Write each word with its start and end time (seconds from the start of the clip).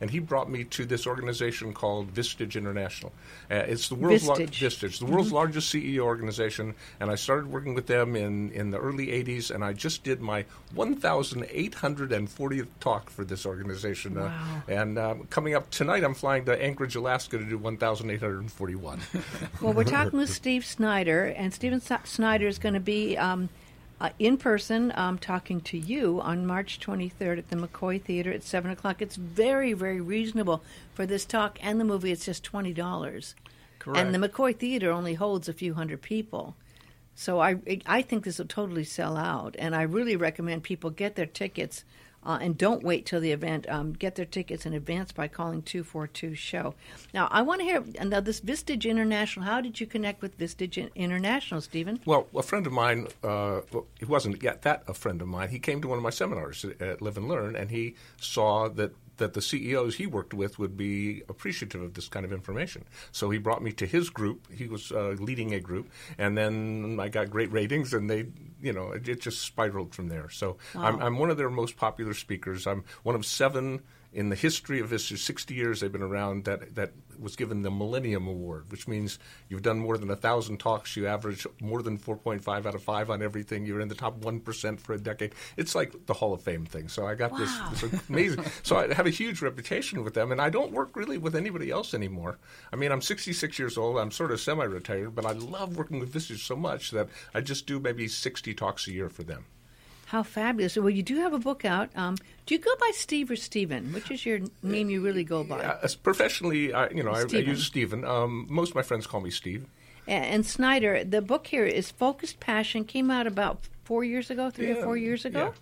and 0.00 0.10
he 0.10 0.18
brought 0.18 0.50
me 0.50 0.64
to 0.64 0.84
this 0.86 1.06
organization 1.06 1.72
called 1.74 2.12
Vistage 2.14 2.54
International. 2.56 3.12
Uh, 3.50 3.54
it's 3.56 3.88
the 3.88 3.94
world's 3.94 4.26
Vistage. 4.26 4.50
Vistage, 4.58 4.98
the 4.98 5.06
world's 5.06 5.32
largest 5.32 5.72
CEO 5.74 6.00
organization, 6.00 6.74
and 7.00 7.10
I 7.10 7.14
started 7.16 7.46
working 7.48 7.74
with 7.74 7.86
them 7.86 8.16
in, 8.16 8.50
in 8.52 8.70
the 8.70 8.78
early 8.78 9.08
80s, 9.08 9.50
and 9.54 9.64
I 9.64 9.72
just 9.72 10.02
did 10.04 10.20
my 10.20 10.44
1,840th 10.74 12.66
talk 12.80 13.10
for 13.10 13.24
this 13.24 13.46
organization. 13.46 14.16
Uh, 14.16 14.20
Wow. 14.30 14.62
and 14.68 14.98
um, 14.98 15.26
coming 15.30 15.54
up 15.54 15.70
tonight, 15.70 16.04
I'm 16.04 16.14
flying 16.14 16.44
to 16.44 16.62
Anchorage, 16.62 16.94
Alaska 16.94 17.38
to 17.38 17.44
do 17.44 17.58
1,841. 17.58 19.00
Well, 19.60 19.72
we're 19.72 19.84
talking 19.84 20.18
with 20.18 20.30
Steve 20.34 20.64
Snyder, 20.64 21.24
and 21.26 21.52
Steven 21.52 21.82
S- 21.88 22.08
Snyder 22.10 22.46
is 22.46 22.58
going 22.58 22.74
to 22.74 22.80
be 22.80 23.16
um, 23.18 23.48
uh, 24.00 24.10
in 24.18 24.36
person 24.36 24.92
um, 24.96 25.18
talking 25.18 25.60
to 25.60 25.76
you 25.78 26.20
on 26.22 26.46
March 26.46 26.80
23rd 26.80 27.38
at 27.38 27.48
the 27.50 27.56
McCoy 27.56 28.02
Theater 28.02 28.32
at 28.32 28.42
7 28.42 28.70
o'clock. 28.70 29.02
It's 29.02 29.16
very, 29.16 29.72
very 29.74 30.00
reasonable 30.00 30.62
for 30.94 31.04
this 31.04 31.24
talk 31.24 31.58
and 31.60 31.78
the 31.78 31.84
movie. 31.84 32.10
It's 32.10 32.24
just 32.24 32.50
$20. 32.50 33.34
And 33.94 34.14
the 34.14 34.28
McCoy 34.28 34.56
Theater 34.56 34.90
only 34.90 35.14
holds 35.14 35.48
a 35.48 35.52
few 35.52 35.74
hundred 35.74 36.02
people. 36.02 36.56
So 37.14 37.40
I, 37.40 37.56
I 37.86 38.02
think 38.02 38.24
this 38.24 38.38
will 38.38 38.46
totally 38.46 38.84
sell 38.84 39.16
out, 39.16 39.54
and 39.58 39.74
I 39.74 39.82
really 39.82 40.16
recommend 40.16 40.62
people 40.62 40.90
get 40.90 41.16
their 41.16 41.26
tickets 41.26 41.84
uh, 42.24 42.38
and 42.40 42.56
don't 42.58 42.82
wait 42.82 43.06
till 43.06 43.20
the 43.20 43.32
event. 43.32 43.68
Um, 43.68 43.92
get 43.92 44.14
their 44.14 44.24
tickets 44.24 44.66
in 44.66 44.72
advance 44.74 45.12
by 45.12 45.28
calling 45.28 45.62
two 45.62 45.84
four 45.84 46.06
two 46.06 46.34
show. 46.34 46.74
Now 47.14 47.28
I 47.30 47.42
want 47.42 47.60
to 47.60 47.64
hear 47.64 47.84
now 48.04 48.20
this 48.20 48.40
Vistage 48.40 48.88
International. 48.88 49.46
How 49.46 49.60
did 49.60 49.80
you 49.80 49.86
connect 49.86 50.22
with 50.22 50.38
Vistage 50.38 50.92
International, 50.94 51.60
Stephen? 51.60 52.00
Well, 52.04 52.26
a 52.34 52.42
friend 52.42 52.66
of 52.66 52.72
mine, 52.72 53.08
uh, 53.22 53.60
he 53.98 54.04
wasn't 54.04 54.42
yet 54.42 54.62
that 54.62 54.82
a 54.86 54.94
friend 54.94 55.20
of 55.22 55.28
mine. 55.28 55.48
He 55.48 55.58
came 55.58 55.80
to 55.82 55.88
one 55.88 55.98
of 55.98 56.02
my 56.02 56.10
seminars 56.10 56.64
at 56.80 57.02
Live 57.02 57.16
and 57.16 57.28
Learn, 57.28 57.56
and 57.56 57.70
he 57.70 57.94
saw 58.20 58.68
that 58.68 58.92
that 59.20 59.34
the 59.34 59.40
CEOs 59.40 59.94
he 59.96 60.06
worked 60.06 60.34
with 60.34 60.58
would 60.58 60.76
be 60.76 61.22
appreciative 61.28 61.80
of 61.80 61.94
this 61.94 62.08
kind 62.08 62.26
of 62.26 62.32
information. 62.32 62.84
So 63.12 63.30
he 63.30 63.38
brought 63.38 63.62
me 63.62 63.70
to 63.72 63.86
his 63.86 64.10
group. 64.10 64.52
He 64.52 64.66
was 64.66 64.90
uh, 64.90 65.14
leading 65.18 65.54
a 65.54 65.60
group, 65.60 65.88
and 66.18 66.36
then 66.36 66.98
I 67.00 67.08
got 67.08 67.30
great 67.30 67.52
ratings, 67.52 67.94
and 67.94 68.10
they, 68.10 68.26
you 68.60 68.72
know, 68.72 68.90
it, 68.92 69.08
it 69.08 69.20
just 69.20 69.40
spiraled 69.42 69.94
from 69.94 70.08
there. 70.08 70.28
So 70.28 70.56
I'm, 70.74 71.00
I'm 71.00 71.18
one 71.18 71.30
of 71.30 71.36
their 71.36 71.50
most 71.50 71.76
popular 71.76 72.14
speakers. 72.14 72.66
I'm 72.66 72.84
one 73.04 73.14
of 73.14 73.24
seven 73.24 73.82
in 74.12 74.28
the 74.28 74.36
history 74.36 74.80
of 74.80 74.90
this 74.90 75.06
60 75.06 75.54
years 75.54 75.80
they've 75.80 75.92
been 75.92 76.02
around 76.02 76.44
that 76.44 76.74
that 76.74 76.92
was 77.20 77.36
given 77.36 77.62
the 77.62 77.70
Millennium 77.70 78.26
Award, 78.26 78.70
which 78.70 78.88
means 78.88 79.18
you've 79.48 79.62
done 79.62 79.78
more 79.78 79.98
than 79.98 80.10
a 80.10 80.16
thousand 80.16 80.58
talks. 80.58 80.96
You 80.96 81.06
average 81.06 81.46
more 81.60 81.82
than 81.82 81.98
4.5 81.98 82.48
out 82.66 82.74
of 82.74 82.82
five 82.82 83.10
on 83.10 83.22
everything. 83.22 83.66
You're 83.66 83.80
in 83.80 83.88
the 83.88 83.94
top 83.94 84.16
one 84.24 84.40
percent 84.40 84.80
for 84.80 84.94
a 84.94 84.98
decade. 84.98 85.34
It's 85.56 85.74
like 85.74 86.06
the 86.06 86.14
Hall 86.14 86.32
of 86.32 86.42
Fame 86.42 86.64
thing. 86.66 86.88
So 86.88 87.06
I 87.06 87.14
got 87.14 87.32
Wow. 87.32 87.38
this, 87.38 87.80
this 87.82 88.08
amazing. 88.08 88.44
so 88.62 88.76
I 88.78 88.92
have 88.94 89.06
a 89.06 89.10
huge 89.10 89.42
reputation 89.42 90.02
with 90.02 90.14
them, 90.14 90.32
and 90.32 90.40
I 90.40 90.50
don't 90.50 90.72
work 90.72 90.96
really 90.96 91.18
with 91.18 91.36
anybody 91.36 91.70
else 91.70 91.94
anymore. 91.94 92.38
I 92.72 92.76
mean, 92.76 92.90
I'm 92.92 93.02
66 93.02 93.58
years 93.58 93.76
old. 93.76 93.98
I'm 93.98 94.10
sort 94.10 94.32
of 94.32 94.40
semi-retired, 94.40 95.14
but 95.14 95.26
I 95.26 95.32
love 95.32 95.76
working 95.76 95.98
with 96.00 96.12
Vistage 96.12 96.38
so 96.46 96.56
much 96.56 96.90
that 96.92 97.08
I 97.34 97.40
just 97.40 97.66
do 97.66 97.78
maybe 97.78 98.08
60 98.08 98.54
talks 98.54 98.86
a 98.88 98.92
year 98.92 99.08
for 99.08 99.22
them. 99.22 99.44
How 100.10 100.24
fabulous! 100.24 100.76
Well, 100.76 100.90
you 100.90 101.04
do 101.04 101.18
have 101.18 101.32
a 101.32 101.38
book 101.38 101.64
out. 101.64 101.88
Um, 101.94 102.16
do 102.46 102.54
you 102.56 102.60
go 102.60 102.72
by 102.80 102.90
Steve 102.94 103.30
or 103.30 103.36
Stephen? 103.36 103.92
Which 103.92 104.10
is 104.10 104.26
your 104.26 104.40
name 104.60 104.90
you 104.90 105.00
really 105.02 105.22
go 105.22 105.44
by? 105.44 105.78
As 105.84 105.94
professionally, 105.94 106.72
I, 106.72 106.88
you 106.90 107.04
know, 107.04 107.12
I, 107.12 107.20
I 107.20 107.36
use 107.38 107.64
Stephen. 107.64 108.04
Um, 108.04 108.48
most 108.50 108.70
of 108.70 108.74
my 108.74 108.82
friends 108.82 109.06
call 109.06 109.20
me 109.20 109.30
Steve. 109.30 109.66
A- 110.08 110.10
And 110.10 110.44
Snyder, 110.44 111.04
the 111.04 111.20
book 111.22 111.46
here 111.46 111.64
is 111.64 111.92
Focused 111.92 112.40
Passion. 112.40 112.84
Came 112.84 113.08
out 113.08 113.28
about 113.28 113.68
four 113.84 114.02
years 114.02 114.30
ago, 114.30 114.50
three 114.50 114.72
or 114.72 114.82
four 114.82 114.96
years 114.96 115.24
ago. 115.24 115.54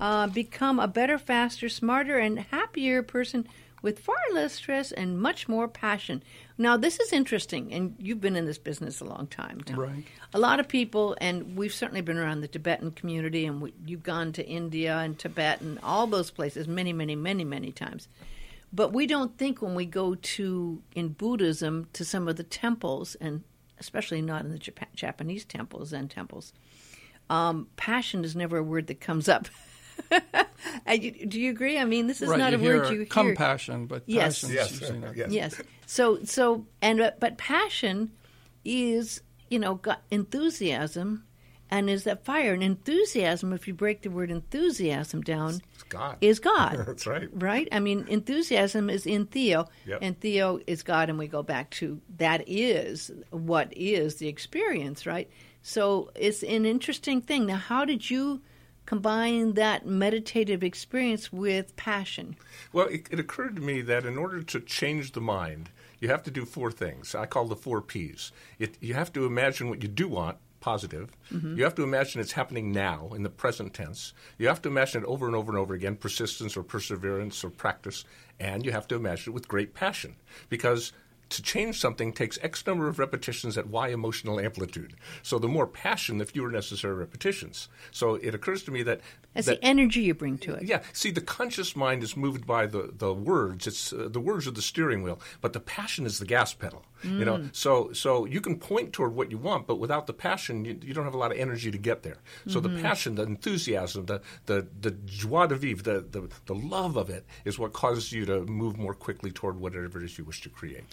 Uh, 0.00 0.26
become 0.26 0.80
a 0.80 0.88
better, 0.88 1.16
faster, 1.16 1.68
smarter, 1.68 2.18
and 2.18 2.40
happier 2.40 3.02
person 3.04 3.46
with 3.86 4.00
far 4.00 4.16
less 4.34 4.52
stress 4.52 4.90
and 4.90 5.16
much 5.16 5.48
more 5.48 5.68
passion. 5.68 6.20
Now, 6.58 6.76
this 6.76 6.98
is 6.98 7.12
interesting, 7.12 7.72
and 7.72 7.94
you've 8.00 8.20
been 8.20 8.34
in 8.34 8.44
this 8.44 8.58
business 8.58 9.00
a 9.00 9.04
long 9.04 9.28
time. 9.28 9.60
Tom. 9.60 9.78
Right. 9.78 10.04
A 10.34 10.40
lot 10.40 10.58
of 10.58 10.66
people, 10.66 11.16
and 11.20 11.56
we've 11.56 11.72
certainly 11.72 12.00
been 12.00 12.18
around 12.18 12.40
the 12.40 12.48
Tibetan 12.48 12.90
community, 12.90 13.46
and 13.46 13.62
we, 13.62 13.72
you've 13.86 14.02
gone 14.02 14.32
to 14.32 14.44
India 14.44 14.96
and 14.96 15.16
Tibet 15.16 15.60
and 15.60 15.78
all 15.84 16.08
those 16.08 16.32
places 16.32 16.66
many, 16.66 16.92
many, 16.92 17.14
many, 17.14 17.44
many 17.44 17.70
times. 17.70 18.08
But 18.72 18.92
we 18.92 19.06
don't 19.06 19.38
think 19.38 19.62
when 19.62 19.76
we 19.76 19.86
go 19.86 20.16
to 20.16 20.82
in 20.96 21.10
Buddhism 21.10 21.86
to 21.92 22.04
some 22.04 22.26
of 22.26 22.34
the 22.34 22.42
temples, 22.42 23.14
and 23.20 23.44
especially 23.78 24.20
not 24.20 24.44
in 24.44 24.50
the 24.50 24.58
Japa- 24.58 24.92
Japanese 24.96 25.44
temples 25.44 25.92
and 25.92 26.10
temples, 26.10 26.52
um, 27.30 27.68
passion 27.76 28.24
is 28.24 28.34
never 28.34 28.56
a 28.56 28.64
word 28.64 28.88
that 28.88 29.00
comes 29.00 29.28
up. 29.28 29.46
And 30.86 31.02
you- 31.02 31.26
Do 31.26 31.40
you 31.40 31.50
agree? 31.50 31.78
I 31.78 31.84
mean, 31.84 32.06
this 32.06 32.20
is 32.22 32.28
right, 32.28 32.38
not 32.38 32.54
a 32.54 32.58
hear 32.58 32.78
word 32.78 32.90
you 32.90 32.96
hear. 32.98 33.06
compassion, 33.06 33.86
but 33.86 34.02
Yes. 34.06 34.40
passion 34.42 34.54
Yes, 34.56 34.72
is 34.72 34.80
usually 34.80 35.16
yes. 35.16 35.30
Yes. 35.32 35.60
So 35.86 36.22
so 36.24 36.66
and 36.82 37.00
uh, 37.00 37.10
but 37.20 37.38
passion 37.38 38.12
is 38.64 39.22
you 39.50 39.58
know 39.58 39.76
got 39.76 40.02
enthusiasm 40.10 41.24
and 41.70 41.90
is 41.90 42.04
that 42.04 42.24
fire 42.24 42.52
and 42.54 42.62
enthusiasm 42.62 43.52
if 43.52 43.66
you 43.66 43.74
break 43.74 44.02
the 44.02 44.10
word 44.10 44.30
enthusiasm 44.30 45.20
down 45.22 45.60
It's 45.74 45.82
God. 45.84 46.16
is 46.20 46.38
God. 46.40 46.76
That's 46.86 47.06
right. 47.06 47.28
Right? 47.32 47.68
I 47.72 47.80
mean 47.80 48.04
enthusiasm 48.08 48.88
is 48.90 49.06
in 49.06 49.26
theo 49.26 49.66
Yep. 49.86 49.98
and 50.02 50.20
theo 50.20 50.60
is 50.66 50.82
God 50.82 51.08
and 51.08 51.18
we 51.18 51.26
go 51.26 51.42
back 51.42 51.70
to 51.72 52.00
that 52.18 52.44
is 52.48 53.10
what 53.30 53.72
is 53.76 54.16
the 54.16 54.28
experience, 54.28 55.06
right? 55.06 55.28
So 55.62 56.10
it's 56.14 56.42
an 56.44 56.64
interesting 56.66 57.20
thing. 57.20 57.46
Now 57.46 57.56
how 57.56 57.84
did 57.84 58.08
you 58.10 58.42
combine 58.86 59.54
that 59.54 59.84
meditative 59.84 60.62
experience 60.62 61.32
with 61.32 61.76
passion? 61.76 62.36
Well, 62.72 62.86
it, 62.86 63.08
it 63.10 63.20
occurred 63.20 63.56
to 63.56 63.62
me 63.62 63.82
that 63.82 64.06
in 64.06 64.16
order 64.16 64.42
to 64.42 64.60
change 64.60 65.12
the 65.12 65.20
mind, 65.20 65.70
you 66.00 66.08
have 66.08 66.22
to 66.24 66.30
do 66.30 66.44
four 66.44 66.70
things. 66.70 67.14
I 67.14 67.26
call 67.26 67.46
the 67.46 67.56
four 67.56 67.80
P's. 67.80 68.32
It, 68.58 68.76
you 68.80 68.94
have 68.94 69.12
to 69.14 69.26
imagine 69.26 69.68
what 69.68 69.82
you 69.82 69.88
do 69.88 70.08
want, 70.08 70.38
positive. 70.60 71.10
Mm-hmm. 71.32 71.56
You 71.56 71.64
have 71.64 71.74
to 71.76 71.82
imagine 71.82 72.20
it's 72.20 72.32
happening 72.32 72.72
now 72.72 73.10
in 73.14 73.22
the 73.22 73.30
present 73.30 73.72
tense. 73.74 74.12
You 74.38 74.48
have 74.48 74.62
to 74.62 74.68
imagine 74.68 75.02
it 75.02 75.06
over 75.06 75.26
and 75.26 75.36
over 75.36 75.52
and 75.52 75.58
over 75.58 75.74
again, 75.74 75.96
persistence 75.96 76.56
or 76.56 76.62
perseverance 76.62 77.44
or 77.44 77.50
practice. 77.50 78.04
And 78.40 78.64
you 78.64 78.72
have 78.72 78.88
to 78.88 78.96
imagine 78.96 79.32
it 79.32 79.34
with 79.34 79.48
great 79.48 79.74
passion. 79.74 80.16
Because 80.48 80.92
to 81.28 81.42
change 81.42 81.80
something 81.80 82.12
takes 82.12 82.38
X 82.42 82.64
number 82.66 82.88
of 82.88 82.98
repetitions 82.98 83.58
at 83.58 83.66
Y 83.66 83.88
emotional 83.88 84.38
amplitude. 84.38 84.94
So 85.22 85.38
the 85.38 85.48
more 85.48 85.66
passion, 85.66 86.18
the 86.18 86.24
fewer 86.24 86.50
necessary 86.50 86.94
repetitions. 86.94 87.68
So 87.90 88.14
it 88.14 88.34
occurs 88.34 88.62
to 88.64 88.70
me 88.70 88.82
that 88.84 89.00
That's 89.34 89.46
that 89.46 89.60
the 89.60 89.66
energy 89.66 90.02
you 90.02 90.14
bring 90.14 90.38
to 90.38 90.54
it. 90.54 90.62
yeah, 90.64 90.82
see, 90.92 91.10
the 91.10 91.20
conscious 91.20 91.74
mind 91.74 92.02
is 92.02 92.16
moved 92.16 92.46
by 92.46 92.66
the, 92.66 92.92
the 92.96 93.12
words. 93.12 93.66
It's 93.66 93.92
uh, 93.92 94.08
the 94.10 94.20
words 94.20 94.46
are 94.46 94.52
the 94.52 94.62
steering 94.62 95.02
wheel, 95.02 95.20
but 95.40 95.52
the 95.52 95.60
passion 95.60 96.06
is 96.06 96.18
the 96.18 96.26
gas 96.26 96.54
pedal. 96.54 96.84
You 97.02 97.24
know, 97.24 97.48
so 97.52 97.92
so 97.92 98.24
you 98.24 98.40
can 98.40 98.58
point 98.58 98.92
toward 98.92 99.14
what 99.14 99.30
you 99.30 99.38
want, 99.38 99.68
but 99.68 99.78
without 99.78 100.08
the 100.08 100.12
passion, 100.12 100.64
you, 100.64 100.76
you 100.82 100.92
don't 100.92 101.04
have 101.04 101.14
a 101.14 101.18
lot 101.18 101.30
of 101.30 101.38
energy 101.38 101.70
to 101.70 101.78
get 101.78 102.02
there. 102.02 102.16
So 102.48 102.58
the 102.58 102.70
passion, 102.80 103.14
the 103.14 103.22
enthusiasm, 103.22 104.06
the 104.06 104.22
the 104.46 104.66
the 104.80 104.90
joie 105.04 105.46
de 105.46 105.54
vivre, 105.54 105.82
the, 105.82 106.00
the 106.00 106.28
the 106.46 106.54
love 106.54 106.96
of 106.96 107.08
it 107.10 107.24
is 107.44 107.60
what 107.60 107.72
causes 107.74 108.10
you 108.10 108.24
to 108.26 108.44
move 108.46 108.76
more 108.76 108.94
quickly 108.94 109.30
toward 109.30 109.60
whatever 109.60 110.00
it 110.00 110.04
is 110.04 110.18
you 110.18 110.24
wish 110.24 110.40
to 110.40 110.48
create. 110.48 110.84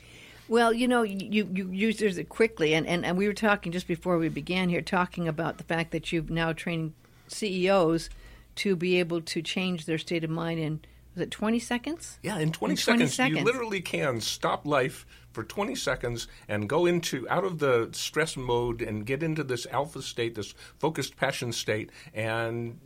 Well, 0.49 0.73
you 0.73 0.87
know, 0.87 1.03
you 1.03 1.47
you 1.53 1.69
used 1.71 2.01
it 2.01 2.29
quickly, 2.29 2.73
and, 2.73 2.85
and, 2.85 3.05
and 3.05 3.17
we 3.17 3.27
were 3.27 3.33
talking 3.33 3.71
just 3.71 3.87
before 3.87 4.17
we 4.17 4.29
began 4.29 4.69
here, 4.69 4.81
talking 4.81 5.27
about 5.27 5.57
the 5.57 5.63
fact 5.63 5.91
that 5.91 6.11
you've 6.11 6.29
now 6.29 6.53
trained 6.53 6.93
CEOs 7.27 8.09
to 8.55 8.75
be 8.75 8.99
able 8.99 9.21
to 9.21 9.41
change 9.41 9.85
their 9.85 9.97
state 9.97 10.23
of 10.23 10.29
mind 10.29 10.59
in 10.59 10.81
was 11.15 11.23
it 11.23 11.31
twenty 11.31 11.59
seconds? 11.59 12.17
Yeah, 12.23 12.39
in 12.39 12.51
20, 12.51 12.73
In 12.73 12.77
20 12.77 12.77
seconds, 12.77 13.13
seconds. 13.13 13.39
you 13.39 13.45
literally 13.45 13.81
can 13.81 14.19
stop 14.19 14.65
life 14.65 15.05
for 15.31 15.43
20 15.43 15.75
seconds 15.75 16.27
and 16.47 16.67
go 16.67 16.85
into 16.85 17.27
out 17.29 17.43
of 17.43 17.59
the 17.59 17.89
stress 17.91 18.35
mode 18.35 18.81
and 18.81 19.05
get 19.05 19.21
into 19.21 19.43
this 19.43 19.67
alpha 19.67 20.01
state, 20.01 20.35
this 20.35 20.53
focused 20.79 21.15
passion 21.15 21.51
state, 21.51 21.91
and 22.13 22.79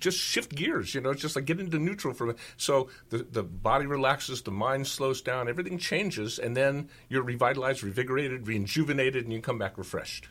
just 0.00 0.18
shift 0.18 0.54
gears. 0.54 0.94
You 0.94 1.00
know, 1.00 1.10
it's 1.10 1.22
just 1.22 1.36
like 1.36 1.44
get 1.44 1.60
into 1.60 1.78
neutral 1.78 2.14
for 2.14 2.24
a 2.24 2.26
minute. 2.28 2.40
So 2.56 2.88
the 3.10 3.18
the 3.18 3.42
body 3.42 3.86
relaxes, 3.86 4.42
the 4.42 4.50
mind 4.50 4.86
slows 4.86 5.20
down, 5.20 5.48
everything 5.48 5.78
changes, 5.78 6.38
and 6.38 6.56
then 6.56 6.88
you're 7.08 7.22
revitalized, 7.22 7.82
revigorated, 7.82 8.46
rejuvenated, 8.46 9.24
and 9.24 9.32
you 9.32 9.40
come 9.40 9.58
back 9.58 9.78
refreshed. 9.78 10.28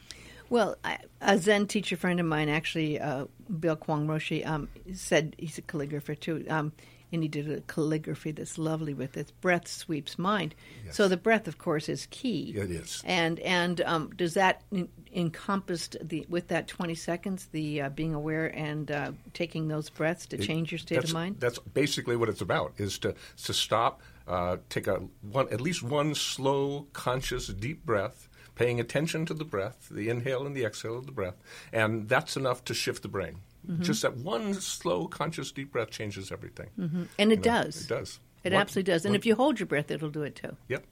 Well, 0.50 0.78
I, 0.84 0.98
a 1.22 1.38
Zen 1.38 1.68
teacher 1.68 1.96
friend 1.96 2.20
of 2.20 2.26
mine, 2.26 2.50
actually, 2.50 3.00
uh, 3.00 3.26
Bill 3.60 3.76
Kwong 3.76 4.08
Roshi, 4.08 4.46
um, 4.46 4.68
said 4.94 5.36
he's 5.38 5.60
a 5.60 5.62
calligrapher 5.62 6.20
too, 6.20 6.44
um, 6.50 6.72
and 7.12 7.24
he 7.24 7.30
did 7.30 7.50
a 7.50 7.62
calligraphy 7.62 8.32
that's 8.32 8.58
lovely 8.58 8.94
with 8.94 9.18
it. 9.18 9.32
Breath 9.42 9.68
sweeps 9.68 10.18
mind. 10.20 10.56
So 10.92 11.08
the 11.08 11.18
breath, 11.18 11.48
of 11.48 11.58
course, 11.58 11.90
is 11.90 12.08
key. 12.08 12.54
It 12.56 12.72
is. 12.72 13.02
And 13.06 13.40
and 13.40 13.82
um, 13.82 14.10
does 14.16 14.34
that 14.34 14.64
en- 14.72 14.90
encompass 15.14 15.90
the 16.02 16.26
with 16.30 16.48
that 16.50 16.68
twenty 16.68 16.96
seconds 16.96 17.48
the 17.52 17.82
uh, 17.82 17.90
being 17.90 18.14
aware 18.14 18.48
and 18.56 18.92
uh, 18.92 19.12
taking 19.34 19.68
those 19.68 19.90
breaths 19.90 20.26
to 20.28 20.38
change 20.38 20.72
your 20.72 20.80
state 20.80 21.04
of 21.04 21.14
mind? 21.14 21.40
That's 21.40 21.60
basically 21.60 22.16
what 22.16 22.30
it's 22.30 22.42
about: 22.42 22.74
is 22.78 22.98
to 23.00 23.16
to 23.44 23.54
stop, 23.54 24.02
uh, 24.28 24.58
take 24.70 24.88
a 24.88 25.02
one 25.22 25.48
at 25.52 25.62
least 25.62 25.84
one 25.84 26.16
slow, 26.16 26.88
conscious, 26.94 27.48
deep 27.48 27.86
breath, 27.86 28.30
paying 28.56 28.80
attention 28.80 29.26
to 29.28 29.34
the 29.34 29.46
breath, 29.46 29.88
the 29.90 30.10
inhale 30.10 30.46
and 30.46 30.56
the 30.56 30.66
exhale 30.66 30.98
of 30.98 31.06
the 31.06 31.12
breath, 31.12 31.36
and 31.72 32.10
that's 32.10 32.36
enough 32.36 32.64
to 32.66 32.74
shift 32.74 33.02
the 33.02 33.08
brain. 33.08 33.38
Mm-hmm. 33.70 33.84
Just 33.84 34.02
that 34.02 34.18
one 34.18 34.54
slow, 34.56 35.08
conscious, 35.08 35.52
deep 35.52 35.72
breath 35.72 35.92
changes 35.92 36.32
everything. 36.32 36.68
and 36.78 37.08
it 37.18 37.20
You 37.20 37.36
know, 37.36 37.42
does. 37.42 37.82
It 37.84 37.88
does. 37.90 38.20
It 38.44 38.54
absolutely 38.54 38.92
does. 38.92 39.06
And 39.06 39.16
if 39.16 39.26
you 39.26 39.36
hold 39.36 39.60
your 39.60 39.68
breath, 39.68 39.92
it'll 39.92 40.10
do 40.10 40.24
it 40.24 40.36
too. 40.36 40.56
Yep. 40.70 40.84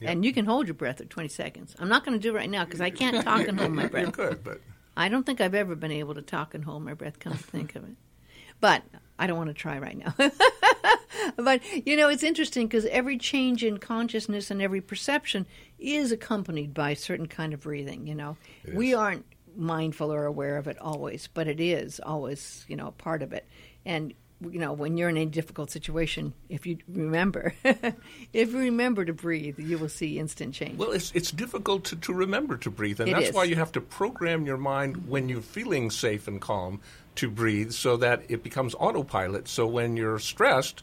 Yep. 0.00 0.10
And 0.10 0.24
you 0.24 0.32
can 0.32 0.44
hold 0.44 0.66
your 0.66 0.74
breath 0.74 1.00
at 1.00 1.10
20 1.10 1.28
seconds. 1.28 1.76
I'm 1.78 1.88
not 1.88 2.04
going 2.04 2.18
to 2.18 2.22
do 2.22 2.34
it 2.34 2.38
right 2.38 2.50
now 2.50 2.64
because 2.64 2.80
I 2.80 2.90
can't 2.90 3.22
talk 3.24 3.46
and 3.46 3.58
hold 3.60 3.72
my 3.72 3.82
You 3.84 3.88
breath. 3.88 4.12
could, 4.12 4.42
but 4.42 4.60
I 4.96 5.08
don't 5.08 5.24
think 5.24 5.40
I've 5.40 5.54
ever 5.54 5.76
been 5.76 5.92
able 5.92 6.14
to 6.14 6.22
talk 6.22 6.54
and 6.54 6.64
hold 6.64 6.82
my 6.82 6.94
breath, 6.94 7.20
come 7.20 7.32
to 7.34 7.38
think 7.38 7.76
of 7.76 7.84
it. 7.84 7.94
But 8.60 8.82
I 9.18 9.26
don't 9.28 9.36
want 9.36 9.50
to 9.50 9.54
try 9.54 9.78
right 9.78 9.96
now. 9.96 10.14
but, 11.36 11.60
you 11.86 11.96
know, 11.96 12.08
it's 12.08 12.22
interesting 12.22 12.66
because 12.66 12.84
every 12.86 13.18
change 13.18 13.62
in 13.64 13.78
consciousness 13.78 14.50
and 14.50 14.60
every 14.60 14.80
perception 14.80 15.46
is 15.78 16.10
accompanied 16.12 16.74
by 16.74 16.90
a 16.90 16.96
certain 16.96 17.26
kind 17.26 17.52
of 17.54 17.60
breathing, 17.60 18.06
you 18.06 18.14
know. 18.14 18.36
We 18.72 18.94
aren't 18.94 19.24
mindful 19.56 20.12
or 20.12 20.24
aware 20.26 20.56
of 20.56 20.66
it 20.68 20.78
always, 20.80 21.28
but 21.32 21.48
it 21.48 21.60
is 21.60 22.00
always, 22.00 22.64
you 22.68 22.76
know, 22.76 22.88
a 22.88 22.92
part 22.92 23.22
of 23.22 23.32
it. 23.32 23.46
And, 23.84 24.14
you 24.50 24.58
know, 24.58 24.72
when 24.72 24.96
you're 24.96 25.08
in 25.08 25.16
a 25.16 25.26
difficult 25.26 25.70
situation, 25.70 26.34
if 26.48 26.66
you 26.66 26.78
remember, 26.88 27.54
if 28.32 28.52
you 28.52 28.58
remember 28.58 29.04
to 29.04 29.12
breathe, 29.12 29.58
you 29.58 29.78
will 29.78 29.88
see 29.88 30.18
instant 30.18 30.54
change. 30.54 30.78
Well, 30.78 30.92
it's 30.92 31.12
it's 31.12 31.30
difficult 31.30 31.84
to, 31.84 31.96
to 31.96 32.12
remember 32.12 32.56
to 32.58 32.70
breathe, 32.70 33.00
and 33.00 33.08
It 33.08 33.14
that's 33.14 33.28
is. 33.28 33.34
why 33.34 33.44
you 33.44 33.56
have 33.56 33.72
to 33.72 33.80
program 33.80 34.44
your 34.44 34.58
mind 34.58 35.08
when 35.08 35.28
you're 35.28 35.40
feeling 35.40 35.90
safe 35.90 36.28
and 36.28 36.40
calm 36.40 36.80
to 37.16 37.30
breathe, 37.30 37.70
so 37.70 37.96
that 37.98 38.24
it 38.28 38.42
becomes 38.42 38.74
autopilot. 38.74 39.46
So 39.48 39.66
when 39.66 39.96
you're 39.96 40.18
stressed, 40.18 40.82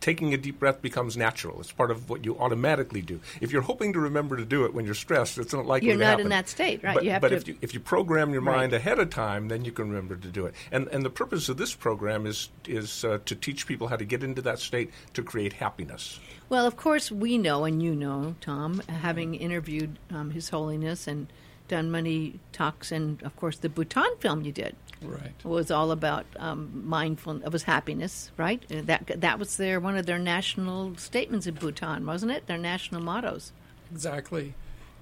taking 0.00 0.32
a 0.34 0.36
deep 0.36 0.58
breath 0.58 0.80
becomes 0.82 1.16
natural. 1.16 1.60
It's 1.60 1.72
part 1.72 1.90
of 1.90 2.08
what 2.08 2.24
you 2.24 2.38
automatically 2.38 3.02
do. 3.02 3.20
If 3.40 3.52
you're 3.52 3.62
hoping 3.62 3.92
to 3.94 4.00
remember 4.00 4.36
to 4.36 4.44
do 4.44 4.64
it 4.64 4.74
when 4.74 4.84
you're 4.84 4.94
stressed, 4.94 5.38
it's 5.38 5.52
not 5.52 5.66
likely 5.66 5.88
You're 5.88 5.96
to 5.96 6.00
not 6.04 6.10
happen. 6.10 6.26
in 6.26 6.30
that 6.30 6.48
state, 6.48 6.82
right? 6.82 6.94
But, 6.94 7.04
You 7.04 7.10
have 7.10 7.20
but 7.22 7.28
to- 7.30 7.36
if 7.36 7.48
you 7.48 7.56
if 7.60 7.74
you 7.74 7.80
program 7.80 8.32
your 8.32 8.42
mind 8.42 8.72
Right. 8.72 8.80
ahead 8.80 8.98
of 8.98 9.10
time, 9.10 9.48
then 9.48 9.64
you 9.64 9.72
can 9.72 9.88
remember 9.88 10.16
to 10.16 10.28
do 10.28 10.46
it. 10.46 10.54
And 10.72 10.88
and 10.88 11.04
the 11.04 11.10
purpose 11.10 11.48
of 11.48 11.56
this 11.56 11.74
program 11.74 12.26
is 12.26 12.48
is 12.66 13.04
uh, 13.04 13.18
to 13.24 13.34
teach 13.34 13.66
people 13.66 13.88
how 13.88 13.96
to 13.96 14.04
get 14.04 14.22
into 14.22 14.42
that 14.42 14.58
state 14.58 14.90
to 15.14 15.22
create 15.22 15.54
happiness. 15.54 16.20
Well, 16.48 16.66
of 16.66 16.76
course, 16.76 17.10
we 17.12 17.36
know, 17.36 17.64
and 17.64 17.82
you 17.82 17.94
know, 17.94 18.34
Tom, 18.40 18.80
having 18.88 19.34
interviewed 19.34 19.98
um, 20.10 20.30
His 20.30 20.48
Holiness 20.48 21.06
and 21.06 21.26
done 21.68 21.90
many 21.90 22.40
talks, 22.52 22.90
and 22.90 23.22
of 23.22 23.36
course, 23.36 23.58
the 23.58 23.68
Bhutan 23.68 24.16
film 24.18 24.42
you 24.42 24.52
did 24.52 24.74
Right. 25.00 25.32
was 25.44 25.70
all 25.70 25.92
about 25.92 26.26
um, 26.38 26.82
mindful. 26.84 27.42
It 27.44 27.52
was 27.52 27.62
happiness, 27.62 28.32
right? 28.36 28.62
Uh, 28.70 28.82
That 28.84 29.20
that 29.20 29.38
was 29.38 29.56
their 29.56 29.78
one 29.78 29.96
of 29.96 30.06
their 30.06 30.18
national 30.18 30.96
statements 30.96 31.46
in 31.46 31.54
Bhutan, 31.54 32.04
wasn't 32.04 32.32
it? 32.32 32.46
Their 32.46 32.58
national 32.58 33.02
mottos. 33.02 33.52
Exactly. 33.92 34.54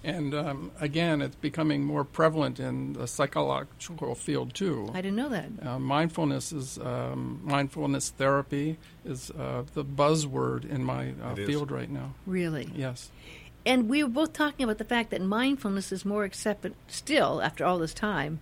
And 0.04 0.34
um, 0.34 0.70
again, 0.78 1.20
it's 1.20 1.34
becoming 1.34 1.82
more 1.82 2.04
prevalent 2.04 2.60
in 2.60 2.92
the 2.92 3.08
psychological 3.08 4.14
field 4.14 4.54
too. 4.54 4.88
I 4.94 5.00
didn't 5.00 5.16
know 5.16 5.30
that. 5.30 5.48
Uh, 5.60 5.78
mindfulness 5.80 6.52
is 6.52 6.78
um, 6.78 7.40
mindfulness 7.42 8.10
therapy 8.10 8.76
is 9.04 9.30
uh, 9.32 9.64
the 9.74 9.84
buzzword 9.84 10.68
in 10.70 10.84
my 10.84 11.14
uh, 11.24 11.34
field 11.34 11.70
right 11.72 11.90
now. 11.90 12.14
Really. 12.26 12.70
Yes. 12.76 13.10
And 13.66 13.88
we 13.88 14.02
were 14.04 14.08
both 14.08 14.32
talking 14.32 14.64
about 14.64 14.78
the 14.78 14.84
fact 14.84 15.10
that 15.10 15.20
mindfulness 15.20 15.90
is 15.90 16.04
more 16.04 16.24
accepted 16.24 16.74
still 16.86 17.42
after 17.42 17.64
all 17.64 17.78
this 17.78 17.92
time. 17.92 18.40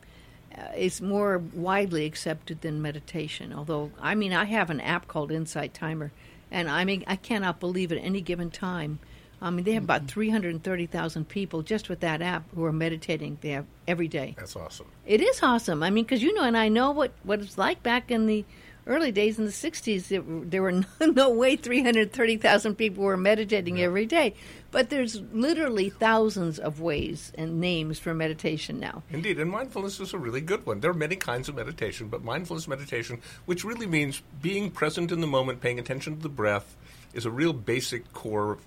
Uh, 0.57 0.71
is 0.77 1.01
more 1.01 1.39
widely 1.53 2.07
accepted 2.07 2.61
than 2.61 2.81
meditation. 2.81 3.53
Although, 3.53 3.91
I 4.01 4.15
mean, 4.15 4.33
I 4.33 4.45
have 4.45 4.71
an 4.71 4.81
app 4.81 5.09
called 5.09 5.33
Insight 5.33 5.75
Timer, 5.75 6.13
and 6.49 6.71
I 6.71 6.85
mean, 6.85 7.03
I 7.09 7.17
cannot 7.17 7.59
believe 7.59 7.91
at 7.91 7.99
any 7.99 8.21
given 8.21 8.53
time. 8.53 9.01
I 9.43 9.51
mean, 9.51 9.65
they 9.65 9.73
have 9.73 9.83
about 9.83 10.07
330,000 10.07 11.29
people 11.29 11.63
just 11.63 11.89
with 11.89 11.99
that 12.01 12.23
app 12.23 12.45
who 12.55 12.65
are 12.65 12.73
meditating 12.73 13.39
there 13.41 13.65
every 13.89 14.07
day. 14.07 14.37
That's 14.39 14.55
awesome. 14.55 14.87
It 15.05 15.21
is 15.21 15.43
awesome. 15.43 15.83
I 15.83 15.91
mean, 15.91 16.05
because 16.05 16.23
you 16.23 16.33
know, 16.35 16.45
and 16.45 16.57
I 16.57 16.69
know 16.69 16.93
what, 16.93 17.11
what 17.25 17.41
it's 17.41 17.59
like 17.59 17.83
back 17.83 18.13
in 18.13 18.27
the 18.27 18.45
early 18.87 19.13
days 19.13 19.39
in 19.39 19.45
the 19.45 19.51
60s. 19.51 20.09
There, 20.09 20.23
were- 20.23 20.45
there 20.45 20.63
were 20.63 20.73
no, 20.73 20.87
no 21.01 21.31
way 21.31 21.57
330,000 21.57 22.75
people 22.75 23.05
were 23.05 23.17
meditating 23.17 23.81
every 23.81 24.07
day. 24.07 24.35
But 24.71 24.91
there's 24.91 25.21
literally 25.33 25.91
thousands 25.91 26.59
of 26.59 26.81
ways 26.81 27.33
and 27.37 27.61
names 27.61 27.99
for 27.99 28.13
meditation 28.13 28.81
now. 28.81 29.03
Indeed, 29.11 29.39
and 29.39 29.51
mindfulness 29.51 30.01
is 30.01 30.13
a 30.13 30.19
really 30.19 30.41
good 30.41 30.67
one. 30.67 30.81
There 30.81 30.91
are 30.91 30.95
many 30.95 31.17
kinds 31.17 31.49
of 31.49 31.55
meditation, 31.55 32.09
but 32.09 32.25
mindfulness 32.25 32.67
meditation, 32.67 33.21
which 33.47 33.65
really 33.65 33.87
means 33.87 34.23
being 34.43 34.71
present 34.71 35.13
in 35.13 35.21
the 35.21 35.27
moment, 35.27 35.61
paying 35.61 35.79
attention 35.79 36.17
to 36.17 36.23
the 36.23 36.29
breath, 36.29 36.77
is 37.13 37.25
a 37.25 37.31
real 37.31 37.53
basic 37.53 38.13
core 38.13 38.59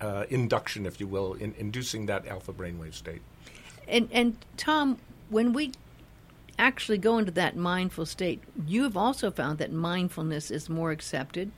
uh, 0.00 0.24
induction, 0.28 0.84
if 0.84 1.00
you 1.00 1.06
will, 1.06 1.32
in 1.34 1.54
inducing 1.58 2.06
that 2.06 2.26
alpha 2.28 2.52
brainwave 2.52 2.94
state. 2.94 3.22
And, 3.88 4.08
and 4.12 4.36
Tom, 4.56 4.98
when 5.30 5.52
we 5.52 5.72
actually 6.58 6.98
go 6.98 7.18
into 7.18 7.32
that 7.32 7.56
mindful 7.56 8.06
state, 8.06 8.42
you've 8.66 8.96
also 8.96 9.30
found 9.30 9.58
that 9.58 9.72
mindfulness 9.72 10.50
is 10.50 10.68
more 10.68 10.90
accepted. 10.90 11.50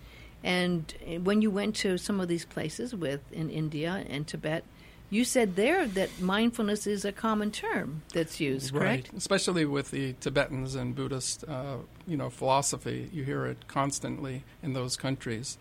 And 0.45 0.95
when 1.23 1.43
you 1.43 1.51
went 1.51 1.75
to 1.77 1.99
some 1.99 2.21
of 2.21 2.29
these 2.29 2.45
places 2.45 2.95
with 2.95 3.21
in 3.33 3.51
India 3.51 4.05
and 4.09 4.27
Tibet, 4.27 4.65
you 5.09 5.25
said 5.25 5.57
there 5.57 5.87
that 5.87 6.21
mindfulness 6.21 6.87
is 6.87 7.05
a 7.05 7.13
common 7.13 7.51
term 7.51 8.03
that's 8.13 8.41
used, 8.41 8.73
correct? 8.73 9.09
Right. 9.09 9.19
Especially 9.19 9.65
with 9.65 9.91
the 9.91 10.15
Tibetans 10.15 10.75
and 10.75 10.95
Buddhist, 10.95 11.45
uh, 11.47 11.77
you 12.07 12.17
know, 12.17 12.29
philosophy, 12.29 13.09
you 13.13 13.23
hear 13.23 13.47
it 13.47 13.69
constantly 13.69 14.45
in 14.63 14.73
those 14.73 14.97
countries. 14.97 15.59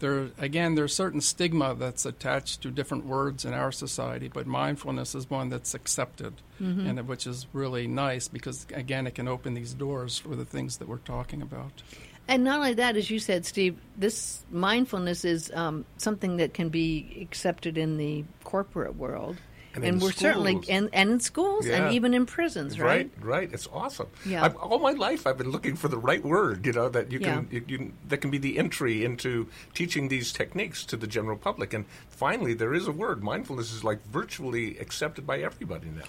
There, 0.00 0.30
again, 0.38 0.74
there's 0.74 0.94
certain 0.94 1.20
stigma 1.20 1.74
that's 1.74 2.04
attached 2.04 2.62
to 2.62 2.70
different 2.70 3.06
words 3.06 3.44
in 3.44 3.54
our 3.54 3.72
society, 3.72 4.28
but 4.28 4.46
mindfulness 4.46 5.14
is 5.14 5.30
one 5.30 5.48
that's 5.48 5.74
accepted, 5.74 6.34
Mm-hmm. 6.62 6.86
and 6.86 7.08
which 7.08 7.26
is 7.26 7.48
really 7.52 7.88
nice 7.88 8.28
because, 8.28 8.64
again, 8.72 9.08
it 9.08 9.16
can 9.16 9.26
open 9.26 9.54
these 9.54 9.74
doors 9.74 10.18
for 10.18 10.36
the 10.36 10.44
things 10.44 10.76
that 10.76 10.86
we're 10.88 10.98
talking 10.98 11.42
about. 11.42 11.82
And 12.28 12.44
not 12.44 12.58
only 12.58 12.74
that, 12.74 12.96
as 12.96 13.10
you 13.10 13.18
said, 13.18 13.44
Steve, 13.44 13.76
this 13.96 14.44
mindfulness 14.52 15.24
is 15.24 15.50
um, 15.52 15.84
something 15.98 16.36
that 16.36 16.54
can 16.54 16.68
be 16.68 17.18
accepted 17.20 17.76
in 17.76 17.96
the 17.96 18.24
corporate 18.44 18.96
world. 18.96 19.36
And 19.74 19.84
in 19.84 19.98
we're 19.98 20.12
certainly 20.12 20.60
and, 20.68 20.88
and 20.92 21.10
in 21.10 21.20
schools 21.20 21.66
Yeah. 21.66 21.86
and 21.86 21.94
even 21.94 22.14
in 22.14 22.26
prisons, 22.26 22.78
right? 22.78 23.10
right, 23.20 23.52
It's 23.52 23.66
awesome. 23.72 24.06
Yeah. 24.24 24.44
I've, 24.44 24.56
all 24.56 24.78
my 24.78 24.92
life, 24.92 25.26
I've 25.26 25.38
been 25.38 25.50
looking 25.50 25.74
for 25.74 25.88
the 25.88 25.98
right 25.98 26.24
word. 26.24 26.64
You 26.64 26.72
know 26.72 26.88
that 26.88 27.10
you 27.10 27.18
can, 27.18 27.48
Yeah. 27.50 27.60
you, 27.66 27.78
you, 27.78 27.92
that 28.08 28.18
can 28.18 28.30
be 28.30 28.38
the 28.38 28.56
entry 28.58 29.04
into 29.04 29.48
teaching 29.74 30.08
these 30.08 30.32
techniques 30.32 30.84
to 30.86 30.96
the 30.96 31.06
general 31.06 31.36
public. 31.36 31.74
And 31.74 31.86
finally, 32.08 32.54
there 32.54 32.72
is 32.72 32.86
a 32.86 32.92
word. 32.92 33.22
Mindfulness 33.22 33.72
is 33.72 33.82
like 33.82 34.04
virtually 34.06 34.78
accepted 34.78 35.26
by 35.26 35.38
everybody 35.40 35.88
now. 35.88 36.04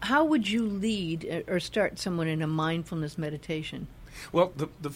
How 0.00 0.24
would 0.24 0.48
you 0.48 0.66
lead 0.66 1.26
uh, 1.30 1.50
or 1.52 1.60
start 1.60 1.98
someone 1.98 2.26
in 2.28 2.42
a 2.42 2.46
mindfulness 2.46 3.16
meditation? 3.16 3.86
Well, 4.32 4.52
the, 4.56 4.68
the 4.80 4.92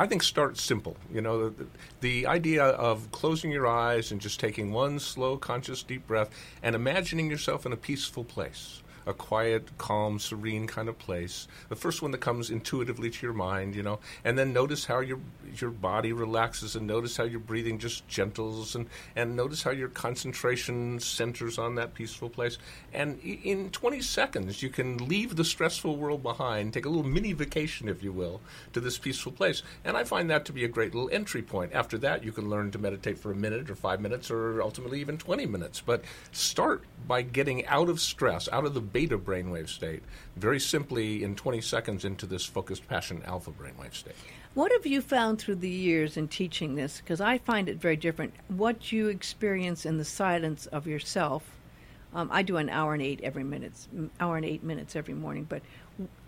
I 0.00 0.06
think 0.06 0.22
start 0.22 0.56
simple. 0.56 0.96
You 1.12 1.20
know, 1.20 1.50
the, 1.50 1.66
the 2.00 2.26
idea 2.26 2.64
of 2.64 3.12
closing 3.12 3.50
your 3.50 3.66
eyes 3.66 4.10
and 4.10 4.18
just 4.18 4.40
taking 4.40 4.72
one 4.72 4.98
slow, 4.98 5.36
conscious, 5.36 5.82
deep 5.82 6.06
breath 6.06 6.30
and 6.62 6.74
imagining 6.74 7.30
yourself 7.30 7.66
in 7.66 7.72
a 7.74 7.76
peaceful 7.76 8.24
place. 8.24 8.82
A 9.06 9.14
quiet, 9.14 9.76
calm, 9.78 10.18
serene 10.18 10.66
kind 10.66 10.88
of 10.88 10.98
place. 10.98 11.48
The 11.68 11.76
first 11.76 12.02
one 12.02 12.10
that 12.10 12.18
comes 12.18 12.50
intuitively 12.50 13.10
to 13.10 13.26
your 13.26 13.34
mind, 13.34 13.74
you 13.74 13.82
know, 13.82 14.00
and 14.24 14.38
then 14.38 14.52
notice 14.52 14.84
how 14.84 15.00
your 15.00 15.18
your 15.58 15.70
body 15.70 16.12
relaxes, 16.12 16.76
and 16.76 16.86
notice 16.86 17.16
how 17.16 17.24
your 17.24 17.40
breathing 17.40 17.78
just 17.78 18.06
gentles, 18.08 18.74
and 18.74 18.86
and 19.16 19.36
notice 19.36 19.62
how 19.62 19.70
your 19.70 19.88
concentration 19.88 21.00
centers 21.00 21.58
on 21.58 21.74
that 21.76 21.94
peaceful 21.94 22.28
place. 22.28 22.58
And 22.92 23.20
in 23.20 23.70
20 23.70 24.00
seconds, 24.02 24.62
you 24.62 24.68
can 24.68 25.08
leave 25.08 25.36
the 25.36 25.44
stressful 25.44 25.96
world 25.96 26.22
behind, 26.22 26.72
take 26.72 26.86
a 26.86 26.88
little 26.88 27.04
mini 27.04 27.32
vacation, 27.32 27.88
if 27.88 28.02
you 28.02 28.12
will, 28.12 28.40
to 28.72 28.80
this 28.80 28.98
peaceful 28.98 29.32
place. 29.32 29.62
And 29.84 29.96
I 29.96 30.04
find 30.04 30.30
that 30.30 30.44
to 30.46 30.52
be 30.52 30.64
a 30.64 30.68
great 30.68 30.94
little 30.94 31.10
entry 31.10 31.42
point. 31.42 31.72
After 31.72 31.98
that, 31.98 32.24
you 32.24 32.32
can 32.32 32.48
learn 32.48 32.70
to 32.72 32.78
meditate 32.78 33.18
for 33.18 33.32
a 33.32 33.36
minute 33.36 33.70
or 33.70 33.74
five 33.74 34.00
minutes 34.00 34.30
or 34.30 34.62
ultimately 34.62 35.00
even 35.00 35.18
20 35.18 35.46
minutes. 35.46 35.82
But 35.84 36.04
start 36.32 36.84
by 37.06 37.22
getting 37.22 37.66
out 37.66 37.88
of 37.88 38.00
stress, 38.00 38.48
out 38.52 38.64
of 38.64 38.74
the 38.74 38.80
beta 38.92 39.18
brainwave 39.18 39.68
state, 39.68 40.02
very 40.36 40.60
simply 40.60 41.22
in 41.22 41.34
20 41.34 41.60
seconds 41.60 42.04
into 42.04 42.26
this 42.26 42.44
focused 42.44 42.88
passion 42.88 43.22
alpha 43.24 43.50
brainwave 43.50 43.94
state. 43.94 44.14
What 44.54 44.72
have 44.72 44.84
you 44.84 45.00
found 45.00 45.38
through 45.38 45.56
the 45.56 45.70
years 45.70 46.16
in 46.16 46.26
teaching 46.26 46.74
this? 46.74 47.00
Because 47.00 47.20
I 47.20 47.38
find 47.38 47.68
it 47.68 47.76
very 47.76 47.96
different. 47.96 48.34
What 48.48 48.90
you 48.90 49.08
experience 49.08 49.86
in 49.86 49.96
the 49.96 50.04
silence 50.04 50.66
of 50.66 50.88
yourself. 50.88 51.44
Um, 52.12 52.28
I 52.32 52.42
do 52.42 52.56
an 52.56 52.68
hour 52.68 52.92
and 52.92 53.02
eight 53.02 53.20
every 53.22 53.44
minute, 53.44 53.72
hour 54.18 54.36
and 54.36 54.44
eight 54.44 54.64
minutes 54.64 54.96
every 54.96 55.14
morning. 55.14 55.46
But 55.48 55.62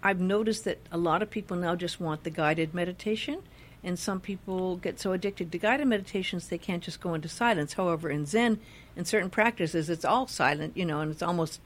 I've 0.03 0.21
noticed 0.21 0.65
that 0.65 0.79
a 0.93 0.99
lot 0.99 1.23
of 1.23 1.31
people 1.31 1.57
now 1.57 1.75
just 1.75 2.01
want 2.01 2.23
the 2.23 2.31
guided 2.31 2.73
meditation, 2.75 3.43
and 3.83 3.99
some 3.99 4.21
people 4.21 4.77
get 4.77 5.01
so 5.01 5.11
addicted 5.11 5.51
to 5.51 5.59
guided 5.59 5.89
meditations 5.89 6.47
they 6.47 6.59
can't 6.59 6.85
just 6.85 7.01
go 7.01 7.15
into 7.15 7.29
silence. 7.29 7.73
However, 7.73 8.09
in 8.09 8.27
Zen, 8.27 8.61
in 8.95 9.05
certain 9.05 9.31
practices, 9.31 9.91
it's 9.91 10.05
all 10.05 10.29
silent, 10.29 10.77
you 10.77 10.85
know, 10.85 11.01
and 11.01 11.11
it's 11.11 11.23
almost 11.23 11.61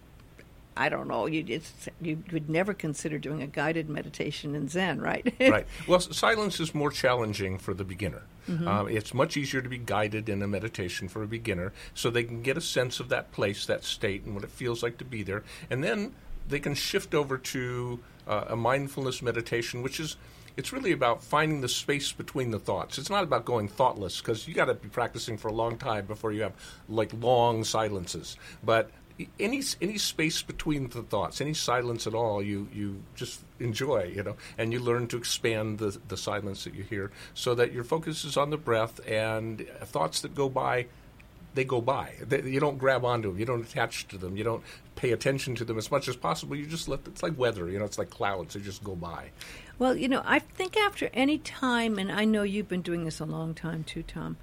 I 0.76 0.88
don't 0.88 1.08
know. 1.08 1.26
You 1.26 1.44
it's, 1.48 1.88
you 2.00 2.22
would 2.32 2.50
never 2.50 2.74
consider 2.74 3.18
doing 3.18 3.42
a 3.42 3.46
guided 3.46 3.88
meditation 3.88 4.54
in 4.54 4.68
Zen, 4.68 5.00
right? 5.00 5.34
right. 5.40 5.66
Well, 5.86 6.00
silence 6.00 6.60
is 6.60 6.74
more 6.74 6.90
challenging 6.90 7.58
for 7.58 7.74
the 7.74 7.84
beginner. 7.84 8.22
Mm-hmm. 8.48 8.68
Um, 8.68 8.88
it's 8.88 9.14
much 9.14 9.36
easier 9.36 9.62
to 9.62 9.68
be 9.68 9.78
guided 9.78 10.28
in 10.28 10.42
a 10.42 10.46
meditation 10.46 11.08
for 11.08 11.22
a 11.22 11.26
beginner, 11.26 11.72
so 11.94 12.10
they 12.10 12.24
can 12.24 12.42
get 12.42 12.56
a 12.56 12.60
sense 12.60 13.00
of 13.00 13.08
that 13.08 13.32
place, 13.32 13.66
that 13.66 13.84
state, 13.84 14.24
and 14.24 14.34
what 14.34 14.44
it 14.44 14.50
feels 14.50 14.82
like 14.82 14.98
to 14.98 15.04
be 15.04 15.22
there, 15.22 15.42
and 15.70 15.82
then 15.82 16.14
they 16.48 16.60
can 16.60 16.74
shift 16.74 17.14
over 17.14 17.38
to 17.38 17.98
uh, 18.28 18.44
a 18.48 18.56
mindfulness 18.56 19.22
meditation, 19.22 19.82
which 19.82 19.98
is 19.98 20.16
it's 20.56 20.72
really 20.72 20.92
about 20.92 21.22
finding 21.22 21.60
the 21.60 21.68
space 21.68 22.12
between 22.12 22.50
the 22.50 22.58
thoughts. 22.58 22.98
It's 22.98 23.10
not 23.10 23.24
about 23.24 23.44
going 23.44 23.68
thoughtless 23.68 24.20
because 24.20 24.48
you 24.48 24.54
got 24.54 24.66
to 24.66 24.74
be 24.74 24.88
practicing 24.88 25.36
for 25.36 25.48
a 25.48 25.52
long 25.52 25.76
time 25.76 26.06
before 26.06 26.32
you 26.32 26.42
have 26.42 26.54
like 26.88 27.12
long 27.20 27.62
silences. 27.62 28.36
But 28.64 28.90
any 29.40 29.62
any 29.80 29.98
space 29.98 30.42
between 30.42 30.88
the 30.88 31.02
thoughts, 31.02 31.40
any 31.40 31.54
silence 31.54 32.06
at 32.06 32.14
all, 32.14 32.42
you 32.42 32.68
you 32.72 33.02
just 33.14 33.40
enjoy, 33.58 34.12
you 34.14 34.22
know, 34.22 34.36
and 34.58 34.72
you 34.72 34.80
learn 34.80 35.06
to 35.08 35.16
expand 35.16 35.78
the 35.78 35.98
the 36.08 36.16
silence 36.16 36.64
that 36.64 36.74
you 36.74 36.82
hear, 36.82 37.10
so 37.34 37.54
that 37.54 37.72
your 37.72 37.84
focus 37.84 38.24
is 38.24 38.36
on 38.36 38.50
the 38.50 38.56
breath 38.56 39.00
and 39.06 39.66
thoughts 39.84 40.20
that 40.20 40.34
go 40.34 40.48
by. 40.48 40.86
They 41.54 41.64
go 41.64 41.80
by. 41.80 42.12
They, 42.20 42.42
you 42.42 42.60
don't 42.60 42.76
grab 42.76 43.02
onto 43.02 43.30
them. 43.30 43.38
You 43.38 43.46
don't 43.46 43.64
attach 43.66 44.08
to 44.08 44.18
them. 44.18 44.36
You 44.36 44.44
don't 44.44 44.62
pay 44.94 45.12
attention 45.12 45.54
to 45.54 45.64
them 45.64 45.78
as 45.78 45.90
much 45.90 46.06
as 46.06 46.14
possible. 46.14 46.54
You 46.54 46.66
just 46.66 46.86
let. 46.86 47.00
It's 47.06 47.22
like 47.22 47.38
weather. 47.38 47.70
You 47.70 47.78
know, 47.78 47.86
it's 47.86 47.96
like 47.96 48.10
clouds. 48.10 48.52
They 48.52 48.60
just 48.60 48.84
go 48.84 48.94
by. 48.94 49.30
Well, 49.78 49.96
you 49.96 50.08
know, 50.08 50.22
I 50.26 50.38
think 50.38 50.76
after 50.76 51.08
any 51.14 51.38
time, 51.38 51.98
and 51.98 52.12
I 52.12 52.26
know 52.26 52.42
you've 52.42 52.68
been 52.68 52.82
doing 52.82 53.04
this 53.04 53.20
a 53.20 53.24
long 53.24 53.54
time 53.54 53.84
too, 53.84 54.02
Tom 54.02 54.36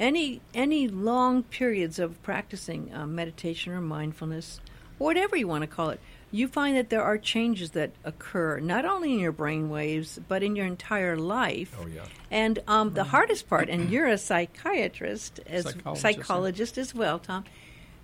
any 0.00 0.40
any 0.54 0.88
long 0.88 1.42
periods 1.42 1.98
of 1.98 2.22
practicing 2.22 2.92
uh, 2.94 3.06
meditation 3.06 3.72
or 3.72 3.80
mindfulness, 3.80 4.60
or 4.98 5.06
whatever 5.06 5.36
you 5.36 5.48
want 5.48 5.62
to 5.62 5.66
call 5.66 5.90
it, 5.90 6.00
you 6.30 6.46
find 6.46 6.76
that 6.76 6.90
there 6.90 7.02
are 7.02 7.18
changes 7.18 7.72
that 7.72 7.90
occur 8.04 8.60
not 8.60 8.84
only 8.84 9.12
in 9.12 9.18
your 9.18 9.32
brain 9.32 9.68
waves 9.70 10.18
but 10.28 10.42
in 10.42 10.56
your 10.56 10.66
entire 10.66 11.16
life. 11.16 11.76
Oh 11.80 11.86
yeah. 11.86 12.04
And 12.30 12.60
um, 12.68 12.94
the 12.94 13.04
hardest 13.04 13.48
part, 13.48 13.68
and 13.68 13.90
you're 13.90 14.06
a 14.06 14.18
psychiatrist 14.18 15.40
as 15.46 15.64
Psychologist, 15.64 16.02
psychologist 16.02 16.78
as 16.78 16.94
well, 16.94 17.18
Tom. 17.18 17.44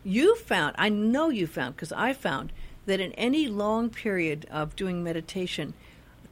You 0.03 0.37
found, 0.37 0.75
I 0.79 0.91
know 0.91 1.31
you 1.31 1.47
found, 1.47 1.77
because 1.77 1.93
I 1.93 2.13
found 2.13 2.53
that 2.85 3.01
in 3.01 3.13
any 3.13 3.49
long 3.49 3.89
period 3.89 4.47
of 4.51 4.77
doing 4.77 5.03
meditation, 5.03 5.73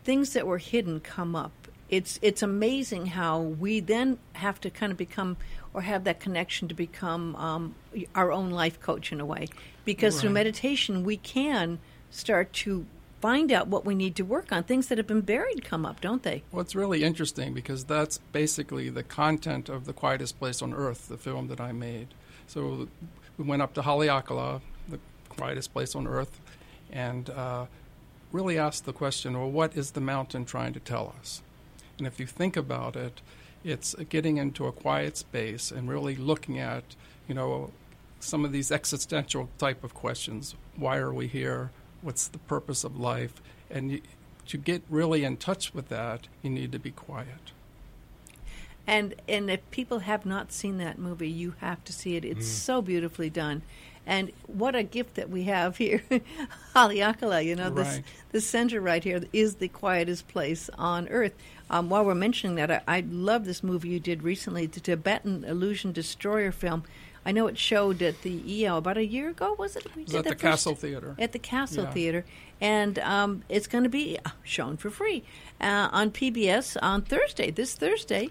things 0.04 0.34
that 0.34 0.46
were 0.46 0.58
hidden 0.58 1.00
come 1.00 1.34
up 1.34 1.52
it's 1.92 2.18
it's 2.22 2.42
amazing 2.42 3.04
how 3.04 3.38
we 3.38 3.78
then 3.78 4.18
have 4.32 4.58
to 4.62 4.70
kind 4.70 4.90
of 4.90 4.96
become 4.96 5.36
or 5.74 5.82
have 5.82 6.04
that 6.04 6.20
connection 6.20 6.68
to 6.68 6.74
become 6.74 7.34
um, 7.36 7.74
our 8.14 8.30
own 8.30 8.50
life 8.50 8.80
coach 8.80 9.12
in 9.12 9.20
a 9.20 9.26
way 9.26 9.48
because 9.84 10.20
through 10.20 10.30
meditation 10.30 11.04
we 11.04 11.16
can 11.16 11.78
start 12.10 12.52
to 12.52 12.86
find 13.20 13.52
out 13.52 13.68
what 13.68 13.84
we 13.84 13.94
need 13.94 14.16
to 14.16 14.22
work 14.24 14.52
on 14.52 14.64
things 14.64 14.88
that 14.88 14.98
have 14.98 15.06
been 15.06 15.20
buried 15.20 15.64
come 15.64 15.86
up 15.86 16.00
don't 16.00 16.22
they 16.22 16.42
Well, 16.50 16.60
it's 16.60 16.74
really 16.74 17.04
interesting 17.04 17.54
because 17.54 17.84
that's 17.84 18.18
basically 18.32 18.90
the 18.90 19.02
content 19.02 19.68
of 19.68 19.86
The 19.86 19.92
Quietest 19.92 20.38
Place 20.38 20.60
on 20.60 20.74
Earth, 20.74 21.08
the 21.08 21.16
film 21.16 21.48
that 21.48 21.60
I 21.60 21.72
made. 21.72 22.08
So 22.46 22.88
we 23.38 23.44
went 23.44 23.62
up 23.62 23.74
to 23.74 23.82
Haleakala, 23.82 24.60
the 24.88 24.98
quietest 25.28 25.72
place 25.72 25.94
on 25.94 26.06
Earth, 26.06 26.40
and 26.90 27.30
uh, 27.30 27.66
really 28.32 28.58
asked 28.58 28.84
the 28.84 28.92
question 28.92 29.38
well, 29.38 29.50
what 29.50 29.76
is 29.76 29.92
the 29.92 30.00
mountain 30.00 30.44
trying 30.44 30.72
to 30.72 30.80
tell 30.80 31.14
us? 31.20 31.42
And 31.98 32.06
if 32.06 32.18
you 32.18 32.26
think 32.26 32.56
about 32.56 32.96
it, 32.96 33.20
it's 33.64 33.94
getting 34.08 34.36
into 34.36 34.66
a 34.66 34.72
quiet 34.72 35.16
space 35.16 35.70
and 35.70 35.88
really 35.88 36.16
looking 36.16 36.58
at, 36.58 36.84
you 37.28 37.34
know, 37.34 37.70
some 38.20 38.44
of 38.44 38.52
these 38.52 38.70
existential 38.70 39.48
type 39.58 39.82
of 39.84 39.94
questions. 39.94 40.54
Why 40.76 40.98
are 40.98 41.12
we 41.12 41.26
here? 41.26 41.70
What's 42.00 42.28
the 42.28 42.38
purpose 42.38 42.84
of 42.84 42.98
life? 42.98 43.42
And 43.70 43.92
you, 43.92 44.02
to 44.46 44.58
get 44.58 44.82
really 44.88 45.24
in 45.24 45.36
touch 45.36 45.74
with 45.74 45.88
that, 45.88 46.28
you 46.42 46.50
need 46.50 46.72
to 46.72 46.78
be 46.78 46.90
quiet. 46.90 47.52
And 48.86 49.14
and 49.28 49.48
if 49.48 49.68
people 49.70 50.00
have 50.00 50.26
not 50.26 50.50
seen 50.50 50.78
that 50.78 50.98
movie, 50.98 51.30
you 51.30 51.54
have 51.60 51.84
to 51.84 51.92
see 51.92 52.16
it. 52.16 52.24
It's 52.24 52.46
mm. 52.46 52.50
so 52.50 52.82
beautifully 52.82 53.30
done. 53.30 53.62
And 54.06 54.32
what 54.48 54.74
a 54.74 54.82
gift 54.82 55.14
that 55.14 55.30
we 55.30 55.44
have 55.44 55.76
here, 55.76 56.02
Haleakala. 56.74 57.44
You 57.44 57.54
know, 57.56 57.70
this 57.70 57.86
Right. 57.86 58.04
this 58.32 58.46
center 58.46 58.80
right 58.80 59.02
here 59.02 59.22
is 59.32 59.56
the 59.56 59.68
quietest 59.68 60.28
place 60.28 60.68
on 60.78 61.08
earth. 61.08 61.34
Um, 61.70 61.88
while 61.88 62.04
we're 62.04 62.14
mentioning 62.14 62.56
that, 62.56 62.70
I, 62.70 62.80
I 62.98 63.04
love 63.08 63.44
this 63.44 63.62
movie 63.62 63.88
you 63.90 64.00
did 64.00 64.22
recently, 64.22 64.66
the 64.66 64.80
Tibetan 64.80 65.44
Illusion 65.44 65.92
Destroyer 65.92 66.52
film. 66.52 66.82
I 67.24 67.30
know 67.30 67.46
it 67.46 67.56
showed 67.56 68.02
at 68.02 68.22
the 68.22 68.64
EL 68.66 68.78
about 68.78 68.96
a 68.98 69.06
year 69.06 69.28
ago. 69.30 69.54
Was 69.56 69.76
it? 69.76 69.86
We 69.94 70.02
It 70.02 70.06
was 70.06 70.12
did 70.12 70.18
at 70.18 70.24
the 70.30 70.34
Castle 70.34 70.74
Theater. 70.74 71.14
at 71.18 71.30
the 71.32 71.38
Castle 71.38 71.84
Yeah. 71.84 71.92
Theater, 71.92 72.24
and 72.60 72.98
um, 72.98 73.44
it's 73.48 73.68
going 73.68 73.84
to 73.84 73.90
be 73.90 74.18
uh, 74.24 74.30
shown 74.42 74.76
for 74.76 74.90
free 74.90 75.22
uh, 75.60 75.88
on 75.92 76.10
PBS 76.10 76.76
on 76.82 77.02
Thursday, 77.02 77.52
this 77.52 77.74
Thursday, 77.76 78.30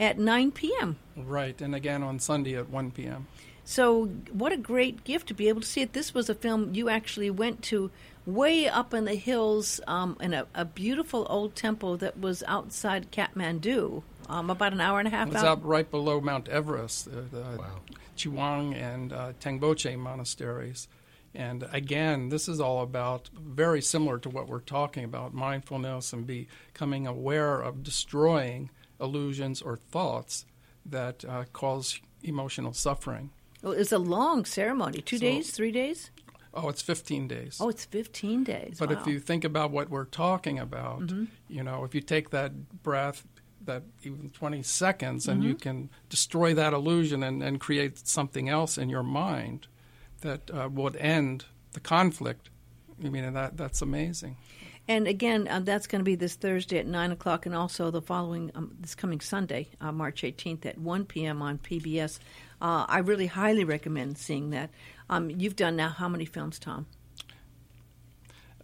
at 0.00 0.18
9 0.18 0.50
p.m. 0.50 0.96
Right, 1.16 1.60
and 1.62 1.72
again 1.76 2.02
on 2.02 2.18
Sunday 2.18 2.56
at 2.56 2.68
1 2.68 2.90
p.m. 2.90 3.28
So, 3.64 4.06
what 4.30 4.52
a 4.52 4.58
great 4.58 5.04
gift 5.04 5.28
to 5.28 5.34
be 5.34 5.48
able 5.48 5.62
to 5.62 5.66
see 5.66 5.80
it. 5.80 5.94
This 5.94 6.12
was 6.12 6.28
a 6.28 6.34
film 6.34 6.74
you 6.74 6.88
actually 6.90 7.30
went 7.30 7.62
to 7.64 7.90
way 8.26 8.68
up 8.68 8.92
in 8.92 9.04
the 9.04 9.14
hills 9.14 9.80
um, 9.86 10.16
in 10.20 10.34
a, 10.34 10.46
a 10.54 10.64
beautiful 10.64 11.26
old 11.30 11.54
temple 11.54 11.96
that 11.98 12.18
was 12.18 12.42
outside 12.46 13.10
Kathmandu, 13.10 14.02
um, 14.28 14.50
about 14.50 14.72
an 14.72 14.80
hour 14.80 14.98
and 14.98 15.08
a 15.08 15.10
half 15.10 15.28
It 15.28 15.34
was 15.34 15.42
out 15.42 15.64
right 15.64 15.90
below 15.90 16.20
Mount 16.20 16.48
Everest, 16.48 17.08
uh, 17.08 17.22
the 17.30 17.42
Wow. 17.58 17.80
Chiwang 18.16 18.74
and 18.74 19.12
uh, 19.12 19.32
Tengboche 19.40 19.98
monasteries. 19.98 20.88
And 21.34 21.66
again, 21.72 22.28
this 22.28 22.48
is 22.48 22.60
all 22.60 22.82
about 22.82 23.28
very 23.34 23.82
similar 23.82 24.18
to 24.20 24.28
what 24.28 24.48
we're 24.48 24.60
talking 24.60 25.04
about 25.04 25.34
mindfulness 25.34 26.12
and 26.12 26.26
becoming 26.26 27.06
aware 27.06 27.60
of 27.60 27.82
destroying 27.82 28.70
illusions 29.00 29.60
or 29.60 29.76
thoughts 29.76 30.46
that 30.86 31.24
uh, 31.24 31.44
cause 31.52 32.00
emotional 32.22 32.72
suffering. 32.72 33.30
Well, 33.64 33.72
it's 33.72 33.92
a 33.92 33.98
long 33.98 34.44
ceremony. 34.44 35.00
Two 35.00 35.16
So- 35.16 35.22
days, 35.22 35.50
three 35.50 35.72
days? 35.72 36.10
Oh, 36.52 36.68
it's 36.68 36.82
15 36.82 37.26
days. 37.26 37.56
Oh, 37.60 37.68
it's 37.68 37.84
15 37.86 38.44
days. 38.44 38.76
But 38.78 38.90
wow. 38.90 39.00
if 39.00 39.06
you 39.08 39.18
think 39.18 39.42
about 39.42 39.72
what 39.72 39.90
we're 39.90 40.04
talking 40.04 40.58
about, 40.58 41.00
Mm-hmm. 41.00 41.24
you 41.48 41.62
know, 41.64 41.82
if 41.82 41.94
you 41.94 42.00
take 42.00 42.30
that 42.30 42.82
breath, 42.82 43.26
that 43.64 43.82
even 44.04 44.28
20 44.30 44.62
seconds, 44.62 45.26
and 45.26 45.40
Mm-hmm. 45.40 45.48
you 45.48 45.54
can 45.56 45.90
destroy 46.10 46.54
that 46.54 46.72
illusion 46.74 47.22
and, 47.24 47.42
and 47.42 47.58
create 47.58 48.06
something 48.06 48.48
else 48.48 48.76
in 48.78 48.88
your 48.90 49.02
mind 49.02 49.66
that 50.20 50.48
uh, 50.52 50.68
would 50.70 50.94
end 50.96 51.46
the 51.72 51.80
conflict, 51.80 52.50
I 53.04 53.08
mean, 53.08 53.32
that 53.32 53.56
that's 53.56 53.82
amazing. 53.82 54.36
And 54.86 55.08
again, 55.08 55.48
uh, 55.48 55.60
that's 55.60 55.86
going 55.86 56.00
to 56.00 56.04
be 56.04 56.14
this 56.14 56.34
Thursday 56.36 56.78
at 56.78 56.86
9 56.86 57.10
o'clock, 57.10 57.46
and 57.46 57.54
also 57.54 57.90
the 57.90 58.02
following, 58.02 58.50
um, 58.54 58.76
this 58.78 58.94
coming 58.94 59.20
Sunday, 59.20 59.70
uh, 59.80 59.90
March 59.90 60.22
18th 60.22 60.66
at 60.66 60.76
1 60.78 61.06
p.m. 61.06 61.40
on 61.42 61.56
PBS. 61.58 62.18
Uh, 62.64 62.86
I 62.88 62.98
really 63.00 63.26
highly 63.26 63.64
recommend 63.64 64.16
seeing 64.16 64.48
that. 64.50 64.70
Um, 65.10 65.28
you've 65.28 65.54
done 65.54 65.76
now 65.76 65.90
how 65.90 66.08
many 66.08 66.24
films, 66.24 66.58
Tom? 66.58 66.86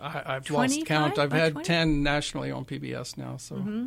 I, 0.01 0.23
I've 0.37 0.45
25 0.47 0.79
lost 0.79 0.87
count. 0.87 1.19
I've 1.19 1.33
had 1.33 1.53
20? 1.53 1.67
10 1.67 2.03
nationally 2.03 2.51
on 2.51 2.65
PBS 2.65 3.19
now, 3.19 3.37
so 3.37 3.57
Mm-hmm. 3.57 3.87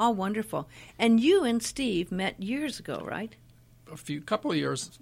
Oh, 0.00 0.10
wonderful. 0.10 0.68
And 0.98 1.18
you 1.18 1.42
and 1.44 1.60
Steve 1.62 2.12
met 2.12 2.40
years 2.42 2.78
ago, 2.78 3.02
right? 3.04 3.34
a 3.90 3.96
few 3.96 4.20
couple 4.20 4.50
of 4.50 4.56
years 4.58 4.98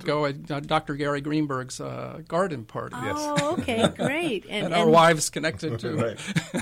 ago 0.00 0.24
at 0.26 0.48
uh, 0.48 0.60
Dr. 0.60 0.94
Gary 0.94 1.20
Greenberg's 1.20 1.80
uh, 1.80 2.20
garden 2.28 2.64
party. 2.64 2.94
Oh, 2.96 3.56
okay, 3.58 3.88
great. 3.96 4.44
And, 4.48 4.66
And 4.66 4.74
our 4.74 4.84
and- 4.84 4.92
wives 4.92 5.28
connected 5.28 5.80
too. 5.80 5.96
Right. 5.96 6.18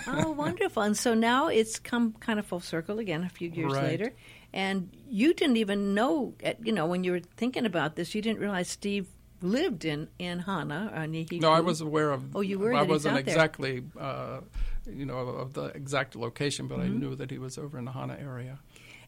oh, 0.09 0.31
wonderful. 0.31 0.83
And 0.83 0.97
so 0.97 1.13
now 1.13 1.49
it's 1.49 1.79
come 1.79 2.15
kind 2.19 2.39
of 2.39 2.47
full 2.47 2.61
circle 2.61 2.99
again 2.99 3.25
a 3.25 3.29
few 3.29 3.51
years 3.51 3.75
Right. 3.75 3.83
later. 3.85 4.15
And 4.57 4.89
you 5.07 5.35
didn't 5.35 5.59
even 5.59 5.93
know, 5.93 6.33
you 6.65 6.73
know, 6.73 6.87
when 6.87 7.05
you 7.05 7.13
were 7.13 7.21
thinking 7.21 7.67
about 7.67 7.95
this, 7.95 8.15
you 8.15 8.23
didn't 8.23 8.41
realize 8.41 8.71
Steve 8.71 9.07
lived 9.43 9.85
in, 9.85 10.09
in 10.19 10.39
Hana. 10.39 10.91
Or 10.95 11.01
Nahiku. 11.01 11.43
No, 11.43 11.53
I 11.53 11.61
was 11.61 11.83
aware 11.83 12.11
of. 12.11 12.35
Oh, 12.35 12.41
you 12.41 12.59
were 12.59 12.73
I 12.73 12.81
wasn't 12.81 13.19
exactly, 13.19 13.85
uh, 14.01 14.41
you 14.91 15.05
know, 15.05 15.19
of 15.19 15.53
the 15.53 15.67
exact 15.67 16.17
location, 16.17 16.69
but 16.69 16.79
Mm-hmm. 16.79 16.95
I 16.95 16.99
knew 16.99 17.15
that 17.17 17.31
he 17.31 17.37
was 17.37 17.59
over 17.59 17.79
in 17.79 17.85
the 17.85 17.93
Hana 17.93 18.17
area. 18.19 18.59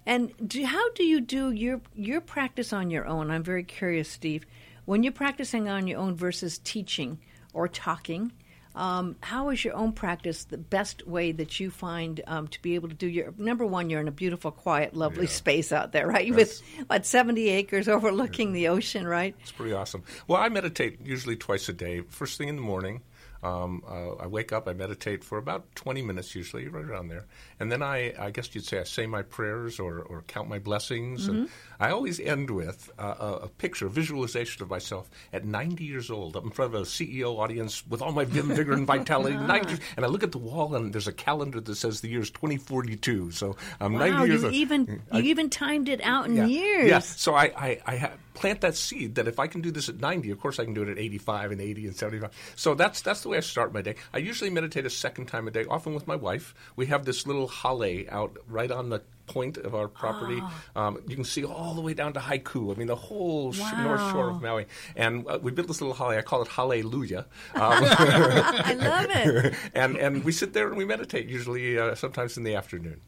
And 0.04 0.32
do, 0.46 0.66
how 0.66 0.92
do 0.92 1.02
you 1.02 1.22
do 1.22 1.50
your 1.50 1.80
your 1.94 2.20
practice 2.20 2.74
on 2.74 2.90
your 2.90 3.06
own? 3.06 3.30
I'm 3.30 3.42
very 3.42 3.64
curious, 3.64 4.10
Steve. 4.10 4.44
When 4.84 5.02
you're 5.02 5.12
practicing 5.12 5.66
on 5.68 5.86
your 5.86 5.98
own 5.98 6.14
versus 6.14 6.58
teaching 6.58 7.20
or 7.54 7.68
talking, 7.68 8.32
um, 8.74 9.16
how 9.20 9.50
is 9.50 9.64
your 9.64 9.74
own 9.74 9.92
practice 9.92 10.44
the 10.44 10.58
best 10.58 11.06
way 11.06 11.32
that 11.32 11.58
you 11.58 11.70
find 11.70 12.20
um, 12.26 12.48
to 12.48 12.62
be 12.62 12.74
able 12.74 12.88
to 12.88 12.94
do 12.94 13.06
your 13.06 13.34
number 13.36 13.66
one? 13.66 13.90
You're 13.90 14.00
in 14.00 14.08
a 14.08 14.12
beautiful, 14.12 14.50
quiet, 14.50 14.94
lovely 14.94 15.24
Yeah. 15.24 15.30
space 15.30 15.72
out 15.72 15.92
there, 15.92 16.06
right? 16.06 16.30
That's- 16.30 16.62
With 16.78 16.86
what 16.88 17.06
70 17.06 17.48
acres 17.48 17.88
overlooking 17.88 18.52
the 18.52 18.68
ocean, 18.68 19.06
right? 19.06 19.34
It's 19.40 19.52
pretty 19.52 19.72
awesome. 19.72 20.02
Well, 20.26 20.40
I 20.40 20.48
meditate 20.48 20.98
usually 21.04 21.36
twice 21.36 21.68
a 21.68 21.72
day. 21.72 22.02
First 22.02 22.38
thing 22.38 22.48
in 22.48 22.56
the 22.56 22.62
morning, 22.62 23.02
um, 23.42 23.82
uh, 23.88 24.14
I 24.14 24.26
wake 24.26 24.52
up, 24.52 24.66
I 24.68 24.72
meditate 24.72 25.22
for 25.22 25.38
about 25.38 25.74
20 25.76 26.02
minutes 26.02 26.34
usually, 26.34 26.68
right 26.68 26.84
around 26.84 27.08
there. 27.08 27.26
And 27.60 27.70
then 27.70 27.82
I, 27.82 28.14
I 28.18 28.30
guess 28.30 28.54
you'd 28.54 28.64
say 28.64 28.80
I 28.80 28.84
say 28.84 29.06
my 29.06 29.22
prayers 29.22 29.78
or, 29.78 30.00
or 30.00 30.22
count 30.26 30.48
my 30.48 30.58
blessings. 30.58 31.28
And 31.28 31.48
I 31.80 31.90
always 31.90 32.18
end 32.20 32.50
with 32.50 32.90
uh, 32.98 33.14
a, 33.18 33.32
a 33.44 33.48
picture, 33.48 33.86
a 33.86 33.90
visualization 33.90 34.62
of 34.62 34.70
myself 34.70 35.08
at 35.32 35.44
90 35.44 35.84
years 35.84 36.10
old 36.10 36.36
up 36.36 36.44
in 36.44 36.50
front 36.50 36.74
of 36.74 36.80
a 36.82 36.84
CEO 36.84 37.38
audience 37.38 37.86
with 37.86 38.02
all 38.02 38.12
my 38.12 38.24
vim, 38.24 38.48
vigor, 38.48 38.72
and 38.72 38.86
vitality. 38.86 39.36
90 39.48 39.76
and 39.96 40.04
I 40.04 40.08
look 40.08 40.22
at 40.22 40.32
the 40.32 40.38
wall 40.38 40.74
and 40.74 40.92
there's 40.92 41.08
a 41.08 41.12
calendar 41.12 41.60
that 41.60 41.74
says 41.76 42.00
the 42.00 42.08
year 42.08 42.20
is 42.20 42.30
2042. 42.30 43.30
So 43.30 43.56
I'm 43.80 43.92
Wow, 43.94 44.00
90 44.24 44.26
years 44.28 44.40
you 44.42 44.46
old. 44.46 44.54
even 44.54 45.02
you 45.12 45.22
even 45.22 45.50
timed 45.50 45.88
it 45.88 46.00
out 46.02 46.26
in 46.26 46.36
yeah. 46.36 46.46
years. 46.46 46.88
Yeah. 46.88 46.98
So 47.00 47.34
I, 47.34 47.44
I, 47.56 47.80
I 47.86 47.96
ha- 47.96 48.12
plant 48.34 48.60
that 48.60 48.76
seed 48.76 49.16
that 49.16 49.26
if 49.26 49.38
I 49.38 49.46
can 49.48 49.60
do 49.60 49.70
this 49.70 49.88
at 49.88 50.00
90, 50.00 50.30
of 50.30 50.40
course 50.40 50.58
I 50.58 50.64
can 50.64 50.74
do 50.74 50.82
it 50.82 50.88
at 50.88 50.98
85 50.98 51.50
and 51.52 51.60
80 51.60 51.86
and 51.88 51.96
75. 51.96 52.30
So 52.56 52.74
that's 52.74 53.00
that's 53.02 53.26
the 53.28 53.32
way 53.32 53.36
I 53.38 53.40
start 53.40 53.72
my 53.74 53.82
day. 53.82 53.94
I 54.12 54.18
usually 54.18 54.50
meditate 54.50 54.86
a 54.86 54.90
second 54.90 55.26
time 55.26 55.46
a 55.46 55.50
day, 55.50 55.64
often 55.68 55.94
with 55.94 56.06
my 56.06 56.16
wife. 56.16 56.54
We 56.76 56.86
have 56.86 57.04
this 57.04 57.26
little 57.26 57.48
hale 57.48 58.04
out 58.10 58.38
right 58.48 58.70
on 58.70 58.88
the 58.88 59.02
point 59.26 59.58
of 59.58 59.74
our 59.74 59.88
property. 59.88 60.40
Oh. 60.42 60.80
Um, 60.80 60.98
you 61.06 61.14
can 61.14 61.24
see 61.24 61.44
all 61.44 61.74
the 61.74 61.82
way 61.82 61.92
down 61.92 62.14
to 62.14 62.20
Haiku. 62.20 62.74
I 62.74 62.78
mean, 62.78 62.86
the 62.86 62.96
whole 62.96 63.52
sh- 63.52 63.60
north 63.76 64.00
shore 64.10 64.30
of 64.30 64.40
Maui. 64.40 64.66
And 64.96 65.26
uh, 65.28 65.38
we 65.42 65.52
built 65.52 65.68
this 65.68 65.82
little 65.82 65.94
hale. 65.94 66.18
I 66.18 66.22
call 66.22 66.42
it 66.42 66.48
Hallelujah. 66.48 67.26
Um, 67.54 67.84
I 67.84 68.74
love 68.74 69.06
it. 69.10 69.54
and 69.74 69.96
and 69.96 70.24
we 70.24 70.32
sit 70.32 70.52
there 70.52 70.68
and 70.68 70.76
we 70.76 70.84
meditate. 70.84 71.28
Usually, 71.28 71.78
uh, 71.78 71.94
sometimes 71.94 72.36
in 72.36 72.44
the 72.44 72.54
afternoon. 72.54 73.00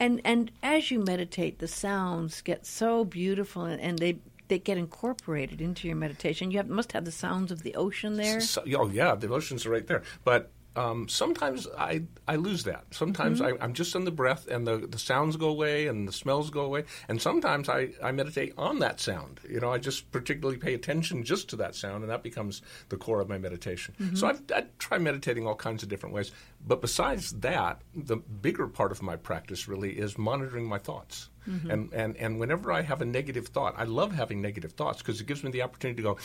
And 0.00 0.20
and 0.24 0.50
as 0.62 0.90
you 0.90 1.00
meditate, 1.00 1.58
the 1.58 1.68
sounds 1.68 2.40
get 2.40 2.64
so 2.64 3.04
beautiful, 3.04 3.64
and, 3.64 3.80
and 3.80 3.98
they 3.98 4.18
they 4.48 4.58
get 4.58 4.78
incorporated 4.78 5.60
into 5.60 5.86
your 5.86 5.96
meditation. 5.96 6.50
You 6.50 6.58
have, 6.58 6.68
must 6.68 6.92
have 6.92 7.04
the 7.04 7.12
sounds 7.12 7.52
of 7.52 7.62
the 7.62 7.74
ocean 7.74 8.16
there. 8.16 8.40
So, 8.40 8.62
oh 8.76 8.88
yeah, 8.88 9.14
the 9.14 9.28
oceans 9.32 9.66
are 9.66 9.70
right 9.70 9.86
there. 9.86 10.02
But 10.24 10.50
um, 10.76 11.08
sometimes 11.08 11.66
I 11.76 12.02
I 12.28 12.36
lose 12.36 12.64
that. 12.64 12.84
Sometimes 12.92 13.40
Mm-hmm. 13.40 13.60
I, 13.60 13.64
I'm 13.64 13.72
just 13.72 13.94
in 13.94 14.04
the 14.04 14.12
breath, 14.12 14.46
and 14.46 14.66
the, 14.66 14.78
the 14.78 14.98
sounds 14.98 15.36
go 15.36 15.48
away, 15.48 15.88
and 15.88 16.06
the 16.06 16.12
smells 16.12 16.50
go 16.50 16.60
away. 16.60 16.84
And 17.08 17.20
sometimes 17.20 17.68
I, 17.68 17.90
I 18.02 18.12
meditate 18.12 18.54
on 18.56 18.78
that 18.78 19.00
sound. 19.00 19.40
You 19.48 19.60
know, 19.60 19.72
I 19.72 19.78
just 19.78 20.10
particularly 20.12 20.58
pay 20.58 20.74
attention 20.74 21.24
just 21.24 21.48
to 21.50 21.56
that 21.56 21.74
sound, 21.74 22.04
and 22.04 22.10
that 22.10 22.22
becomes 22.22 22.62
the 22.90 22.96
core 22.96 23.20
of 23.20 23.28
my 23.28 23.38
meditation. 23.38 23.94
Mm-hmm. 24.00 24.16
So 24.16 24.28
I've, 24.28 24.42
I 24.54 24.64
try 24.78 24.98
meditating 24.98 25.46
all 25.46 25.56
kinds 25.56 25.82
of 25.82 25.88
different 25.88 26.14
ways. 26.14 26.30
But 26.64 26.80
besides 26.80 27.32
that, 27.40 27.82
the 27.94 28.16
bigger 28.16 28.68
part 28.68 28.92
of 28.92 29.02
my 29.02 29.16
practice 29.16 29.68
really 29.68 29.98
is 29.98 30.16
monitoring 30.16 30.66
my 30.66 30.78
thoughts. 30.78 31.28
Mm-hmm. 31.48 31.70
And, 31.70 31.92
and 31.92 32.16
and 32.16 32.40
whenever 32.40 32.70
I 32.72 32.82
have 32.82 33.00
a 33.00 33.06
negative 33.06 33.48
thought, 33.48 33.74
I 33.76 33.84
love 33.84 34.12
having 34.12 34.42
negative 34.42 34.72
thoughts 34.72 34.98
because 34.98 35.20
it 35.20 35.26
gives 35.26 35.42
me 35.42 35.50
the 35.50 35.62
opportunity 35.62 36.02
to 36.02 36.14
go. 36.14 36.18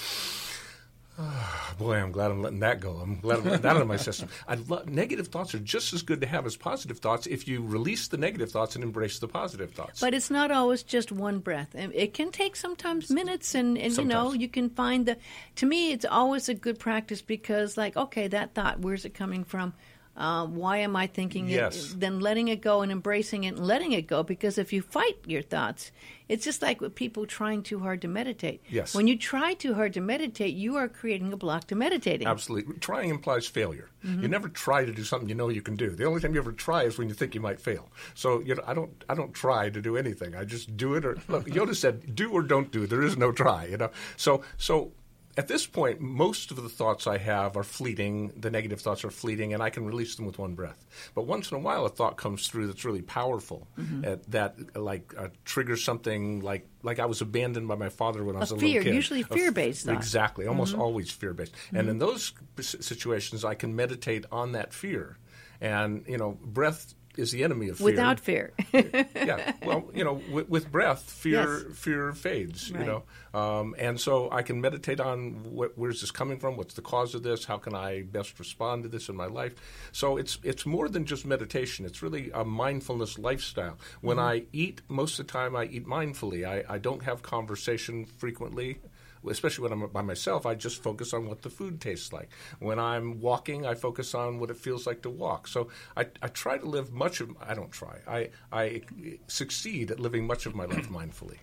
Boy, 1.77 1.96
I'm 1.96 2.12
glad 2.12 2.32
I'm 2.32 2.42
letting 2.42 2.60
that 2.60 2.80
go. 2.80 2.92
I'm 2.92 3.20
glad 3.20 3.39
I'm 3.39 3.44
letting 3.46 3.62
that 3.62 3.75
out 3.75 3.82
of 3.82 3.88
my 3.88 3.98
system. 4.10 4.30
I 4.48 4.56
love, 4.56 4.89
negative 4.89 5.27
thoughts 5.27 5.53
are 5.53 5.60
just 5.60 5.94
as 5.94 6.01
good 6.01 6.22
to 6.22 6.27
have 6.27 6.46
as 6.46 6.56
positive 6.56 7.00
thoughts 7.00 7.27
if 7.27 7.48
you 7.48 7.63
release 7.63 8.08
the 8.08 8.18
negative 8.18 8.51
thoughts 8.51 8.75
and 8.75 8.84
embrace 8.84 9.20
the 9.20 9.27
positive 9.27 9.72
thoughts. 9.72 10.01
But 10.01 10.13
it's 10.13 10.32
not 10.32 10.51
always 10.51 10.82
just 10.82 11.12
one 11.12 11.39
breath. 11.39 11.75
It 11.75 12.13
can 12.13 12.32
take 12.32 12.56
sometimes 12.56 13.12
minutes, 13.12 13.53
and, 13.53 13.77
and 13.77 13.96
you 13.96 14.06
know 14.06 14.34
you 14.34 14.48
can 14.48 14.70
find 14.70 15.06
the. 15.06 15.18
To 15.58 15.65
me, 15.65 15.92
it's 15.92 16.06
always 16.06 16.50
a 16.50 16.53
good 16.53 16.80
practice 16.80 17.22
because, 17.22 17.77
like, 17.77 17.96
okay, 17.96 18.27
that 18.30 18.56
thought, 18.56 18.80
where's 18.80 19.06
it 19.06 19.13
coming 19.13 19.44
from? 19.44 19.74
Uh, 20.15 20.46
why 20.46 20.77
am 20.77 20.96
I 20.96 21.08
thinking 21.08 21.48
Yes. 21.50 21.91
it? 21.93 22.00
Then 22.00 22.20
letting 22.20 22.48
it 22.48 22.62
go 22.62 22.82
and 22.82 22.91
embracing 22.91 23.46
it 23.46 23.55
and 23.55 23.65
letting 23.65 23.93
it 23.93 24.05
go. 24.05 24.22
Because 24.22 24.60
if 24.60 24.72
you 24.72 24.82
fight 24.82 25.17
your 25.25 25.41
thoughts, 25.41 25.91
it's 26.29 26.46
just 26.46 26.62
like 26.62 26.82
with 26.82 26.93
people 26.93 27.25
trying 27.25 27.63
too 27.63 27.79
hard 27.79 28.01
to 28.01 28.08
meditate. 28.08 28.62
Yes. 28.70 28.93
When 28.93 29.08
you 29.08 29.17
try 29.17 29.55
too 29.55 29.74
hard 29.74 29.93
to 29.93 30.01
meditate, 30.01 30.53
you 30.53 30.75
are 30.75 30.88
creating 30.88 31.34
a 31.34 31.38
block 31.38 31.65
to 31.67 31.75
meditating. 31.75 32.27
Absolutely. 32.27 32.75
Trying 32.77 33.10
implies 33.10 33.48
failure. 33.48 33.89
Mm-hmm. 34.05 34.22
You 34.22 34.27
never 34.27 34.50
try 34.50 34.86
to 34.86 34.91
do 34.91 35.03
something 35.03 35.29
you 35.29 35.36
know 35.36 35.50
you 35.50 35.62
can 35.63 35.75
do. 35.75 35.89
The 35.91 36.05
only 36.05 36.22
time 36.22 36.34
you 36.34 36.39
ever 36.39 36.51
try 36.51 36.84
is 36.84 36.98
when 36.98 37.08
you 37.10 37.15
think 37.15 37.34
you 37.34 37.41
might 37.41 37.60
fail. 37.60 37.89
So 38.13 38.39
you 38.41 38.53
know, 38.55 38.63
I 38.67 38.74
don't 38.75 39.03
I 39.10 39.15
don't 39.15 39.34
try 39.34 39.70
to 39.70 39.82
do 39.82 39.98
anything. 39.98 40.36
I 40.36 40.43
just 40.46 40.77
do 40.77 40.93
it 40.93 41.05
or 41.05 41.17
look, 41.27 41.48
Yoda 41.48 41.75
said, 41.75 42.15
do 42.15 42.32
or 42.32 42.43
don't 42.43 42.72
do. 42.72 42.86
There 42.86 43.01
is 43.01 43.17
no 43.17 43.32
try, 43.32 43.65
you 43.65 43.77
know. 43.77 43.89
So 44.15 44.43
so 44.58 44.91
at 45.36 45.48
this 45.48 45.66
point, 45.66 46.00
most 46.00 46.52
of 46.52 46.62
the 46.62 46.70
thoughts 46.70 47.08
I 47.08 47.18
have 47.18 47.58
are 47.58 47.63
fleeting. 47.63 48.32
The 48.36 48.52
negative 48.52 48.82
thoughts 48.82 49.04
are 49.04 49.10
fleeting, 49.10 49.54
and 49.54 49.63
I 49.63 49.70
can 49.70 49.86
release 49.86 50.16
them 50.16 50.25
with 50.25 50.38
one 50.38 50.54
breath. 50.54 50.86
But 51.16 51.24
once 51.25 51.52
in 51.52 51.58
a 51.58 51.60
while, 51.60 51.86
a 51.86 51.90
thought 51.90 52.18
comes 52.18 52.48
through 52.48 52.68
that's 52.68 52.86
really 52.86 53.02
powerful, 53.02 53.68
Mm-hmm. 53.78 54.06
uh, 54.08 54.16
that 54.28 54.75
like 54.75 55.13
uh, 55.18 55.30
triggers 55.46 55.84
something 55.84 56.42
like 56.42 56.68
like 56.84 57.00
I 57.00 57.06
was 57.06 57.22
abandoned 57.22 57.68
by 57.68 57.75
my 57.75 57.90
father 57.90 58.24
when 58.24 58.36
I 58.36 58.40
was 58.40 58.52
a, 58.52 58.58
fear, 58.58 58.68
little 58.80 58.84
kid. 58.84 58.96
usually 58.96 59.24
fear-based 59.24 59.86
thought. 59.86 59.96
Exactly, 59.96 60.46
almost 60.48 60.75
always 60.75 61.10
fear 61.12 61.34
based. 61.34 61.56
And 61.74 61.90
in 61.90 61.98
those 61.98 62.34
situations, 62.60 63.44
I 63.46 63.56
can 63.56 63.75
meditate 63.75 64.25
on 64.32 64.52
that 64.54 64.74
fear. 64.74 65.18
And, 65.62 66.04
you 66.08 66.18
know, 66.18 66.38
breath 66.44 66.94
is 67.17 67.32
the 67.32 67.43
enemy 67.43 67.70
of 67.70 67.77
fear. 67.77 67.86
Without 67.86 68.20
fear. 68.20 68.53
yeah. 68.74 69.53
Well, 69.65 69.89
you 69.93 70.03
know, 70.03 70.22
with, 70.32 70.50
with 70.50 70.72
breath, 70.72 71.01
fear 71.03 71.34
Yes. 71.67 71.77
fear 71.77 72.12
fades. 72.13 72.72
Right. 72.72 72.79
You 72.82 72.86
know, 72.86 73.03
um, 73.39 73.75
and 73.77 74.00
so 74.00 74.29
I 74.32 74.41
can 74.41 74.62
meditate 74.62 75.00
on 75.00 75.32
wh- 75.55 75.77
where's 75.77 76.01
this 76.01 76.12
coming 76.12 76.39
from? 76.39 76.58
What's 76.58 76.74
the 76.75 76.82
cause 76.82 77.15
of 77.15 77.24
this? 77.24 77.46
How 77.46 77.58
can 77.58 77.73
I 77.76 78.04
best 78.04 78.38
respond 78.39 78.84
to 78.84 78.89
this 78.89 79.10
in 79.10 79.15
my 79.15 79.26
life? 79.28 79.54
So 79.91 80.17
it's 80.17 80.38
it's 80.43 80.65
more 80.65 80.89
than 80.89 81.06
just 81.06 81.26
meditation. 81.26 81.86
It's 81.86 82.02
really 82.02 82.32
a 82.34 82.43
mindfulness 82.43 83.17
lifestyle. 83.19 83.78
When 84.02 84.17
Mm-hmm. 84.17 84.28
I 84.28 84.45
eat, 84.54 84.82
most 84.88 85.19
of 85.19 85.26
the 85.28 85.32
time 85.34 85.56
I 85.56 85.65
eat 85.65 85.86
mindfully. 85.88 86.45
I, 86.47 86.63
I 86.76 86.78
don't 86.78 87.04
have 87.04 87.21
conversation 87.21 88.06
frequently 88.06 88.80
especially 89.29 89.63
when 89.63 89.71
I'm 89.71 89.88
by 89.89 90.01
myself, 90.01 90.45
I 90.45 90.55
just 90.55 90.81
focus 90.81 91.13
on 91.13 91.27
what 91.27 91.41
the 91.41 91.49
food 91.49 91.81
tastes 91.81 92.13
like. 92.13 92.29
When 92.59 92.79
I'm 92.79 93.19
walking, 93.19 93.65
I 93.65 93.75
focus 93.75 94.13
on 94.13 94.39
what 94.39 94.49
it 94.49 94.57
feels 94.57 94.86
like 94.88 95.01
to 95.03 95.09
walk. 95.09 95.47
So 95.47 95.69
I, 95.95 96.07
I 96.21 96.27
try 96.27 96.57
to 96.57 96.65
live 96.65 96.91
much 96.91 97.21
of 97.21 97.36
I 97.41 97.53
don't 97.53 97.71
try. 97.71 97.99
I 98.07 98.29
I 98.51 98.81
succeed 99.27 99.91
at 99.91 99.99
living 99.99 100.27
much 100.27 100.45
of 100.45 100.55
my 100.55 100.65
life 100.65 100.89
mindfully. 100.89 101.38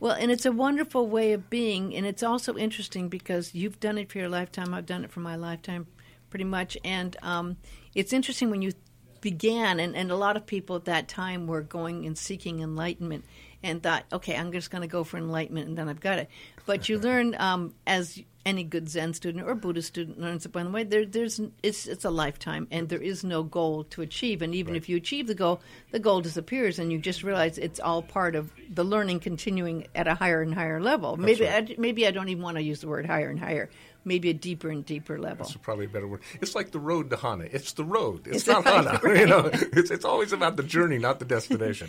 Well, 0.00 0.12
and 0.12 0.30
it's 0.30 0.44
a 0.44 0.52
wonderful 0.52 1.06
way 1.06 1.32
of 1.32 1.48
being, 1.48 1.94
and 1.94 2.04
it's 2.04 2.22
also 2.22 2.56
interesting 2.56 3.08
because 3.08 3.54
you've 3.54 3.80
done 3.80 3.96
it 3.96 4.10
for 4.10 4.18
your 4.18 4.28
lifetime. 4.28 4.74
I've 4.74 4.86
done 4.86 5.04
it 5.04 5.10
for 5.10 5.20
my 5.20 5.36
lifetime, 5.36 5.86
pretty 6.30 6.44
much. 6.44 6.76
And 6.84 7.16
um, 7.22 7.56
it's 7.94 8.12
interesting 8.12 8.50
when 8.50 8.60
you 8.60 8.72
began, 9.20 9.80
and, 9.80 9.96
and 9.96 10.10
a 10.10 10.16
lot 10.16 10.36
of 10.36 10.44
people 10.44 10.76
at 10.76 10.84
that 10.84 11.08
time 11.08 11.46
were 11.46 11.62
going 11.62 12.04
and 12.04 12.18
seeking 12.18 12.60
enlightenment 12.60 13.24
and 13.64 13.82
thought, 13.82 14.04
okay, 14.12 14.36
I'm 14.36 14.52
just 14.52 14.70
going 14.70 14.82
to 14.82 14.88
go 14.88 15.02
for 15.02 15.16
enlightenment, 15.16 15.68
and 15.68 15.78
then 15.78 15.88
I've 15.88 16.00
got 16.00 16.18
it. 16.18 16.28
But 16.66 16.88
you 16.88 16.98
learn, 17.00 17.34
um, 17.38 17.74
as 17.86 18.20
any 18.46 18.62
good 18.62 18.88
Zen 18.90 19.14
student 19.14 19.48
or 19.48 19.54
Buddhist 19.54 19.88
student 19.88 20.20
learns, 20.20 20.46
by 20.46 20.62
the 20.62 20.70
way, 20.70 20.84
there, 20.84 21.06
there's 21.06 21.40
it's 21.62 21.86
it's 21.86 22.04
a 22.04 22.10
lifetime, 22.10 22.68
and 22.70 22.88
there 22.88 23.00
is 23.02 23.24
no 23.24 23.42
goal 23.42 23.84
to 23.84 24.02
achieve. 24.02 24.42
And 24.42 24.54
even 24.54 24.76
if 24.76 24.88
you 24.88 24.96
achieve 24.96 25.26
the 25.26 25.34
goal, 25.34 25.60
the 25.92 25.98
goal 25.98 26.20
disappears, 26.20 26.78
and 26.78 26.92
you 26.92 26.98
just 26.98 27.22
realize 27.22 27.56
it's 27.58 27.80
all 27.80 28.02
part 28.02 28.36
of 28.36 28.52
the 28.70 28.84
learning 28.84 29.20
continuing 29.20 29.86
at 29.94 30.06
a 30.06 30.14
higher 30.14 30.42
and 30.42 30.54
higher 30.54 30.80
level. 30.80 31.16
maybe 31.16 31.46
right. 31.46 31.70
I, 31.70 31.74
maybe 31.78 32.06
I 32.06 32.10
don't 32.10 32.28
even 32.28 32.42
want 32.42 32.58
to 32.58 32.62
use 32.62 32.80
the 32.82 32.88
word 32.88 33.06
higher 33.06 33.30
and 33.30 33.40
higher. 33.40 33.70
Maybe 34.06 34.28
a 34.28 34.34
deeper 34.34 34.68
and 34.68 34.84
deeper 34.84 35.18
level. 35.18 35.46
That's 35.46 35.56
probably 35.56 35.86
a 35.86 35.88
better 35.88 36.06
word. 36.06 36.20
It's 36.42 36.54
like 36.54 36.72
the 36.72 36.78
road 36.78 37.08
to 37.08 37.16
Hana. 37.16 37.44
It's 37.50 37.72
the 37.72 37.84
road. 37.84 38.26
It's, 38.26 38.36
It's 38.36 38.46
not 38.46 38.64
right, 38.66 38.84
Hana. 38.84 39.00
You 39.18 39.26
know, 39.26 39.50
it's 39.50 39.90
it's 39.90 40.04
always 40.04 40.34
about 40.34 40.56
the 40.56 40.62
journey, 40.62 40.98
not 40.98 41.20
the 41.20 41.24
destination. 41.24 41.88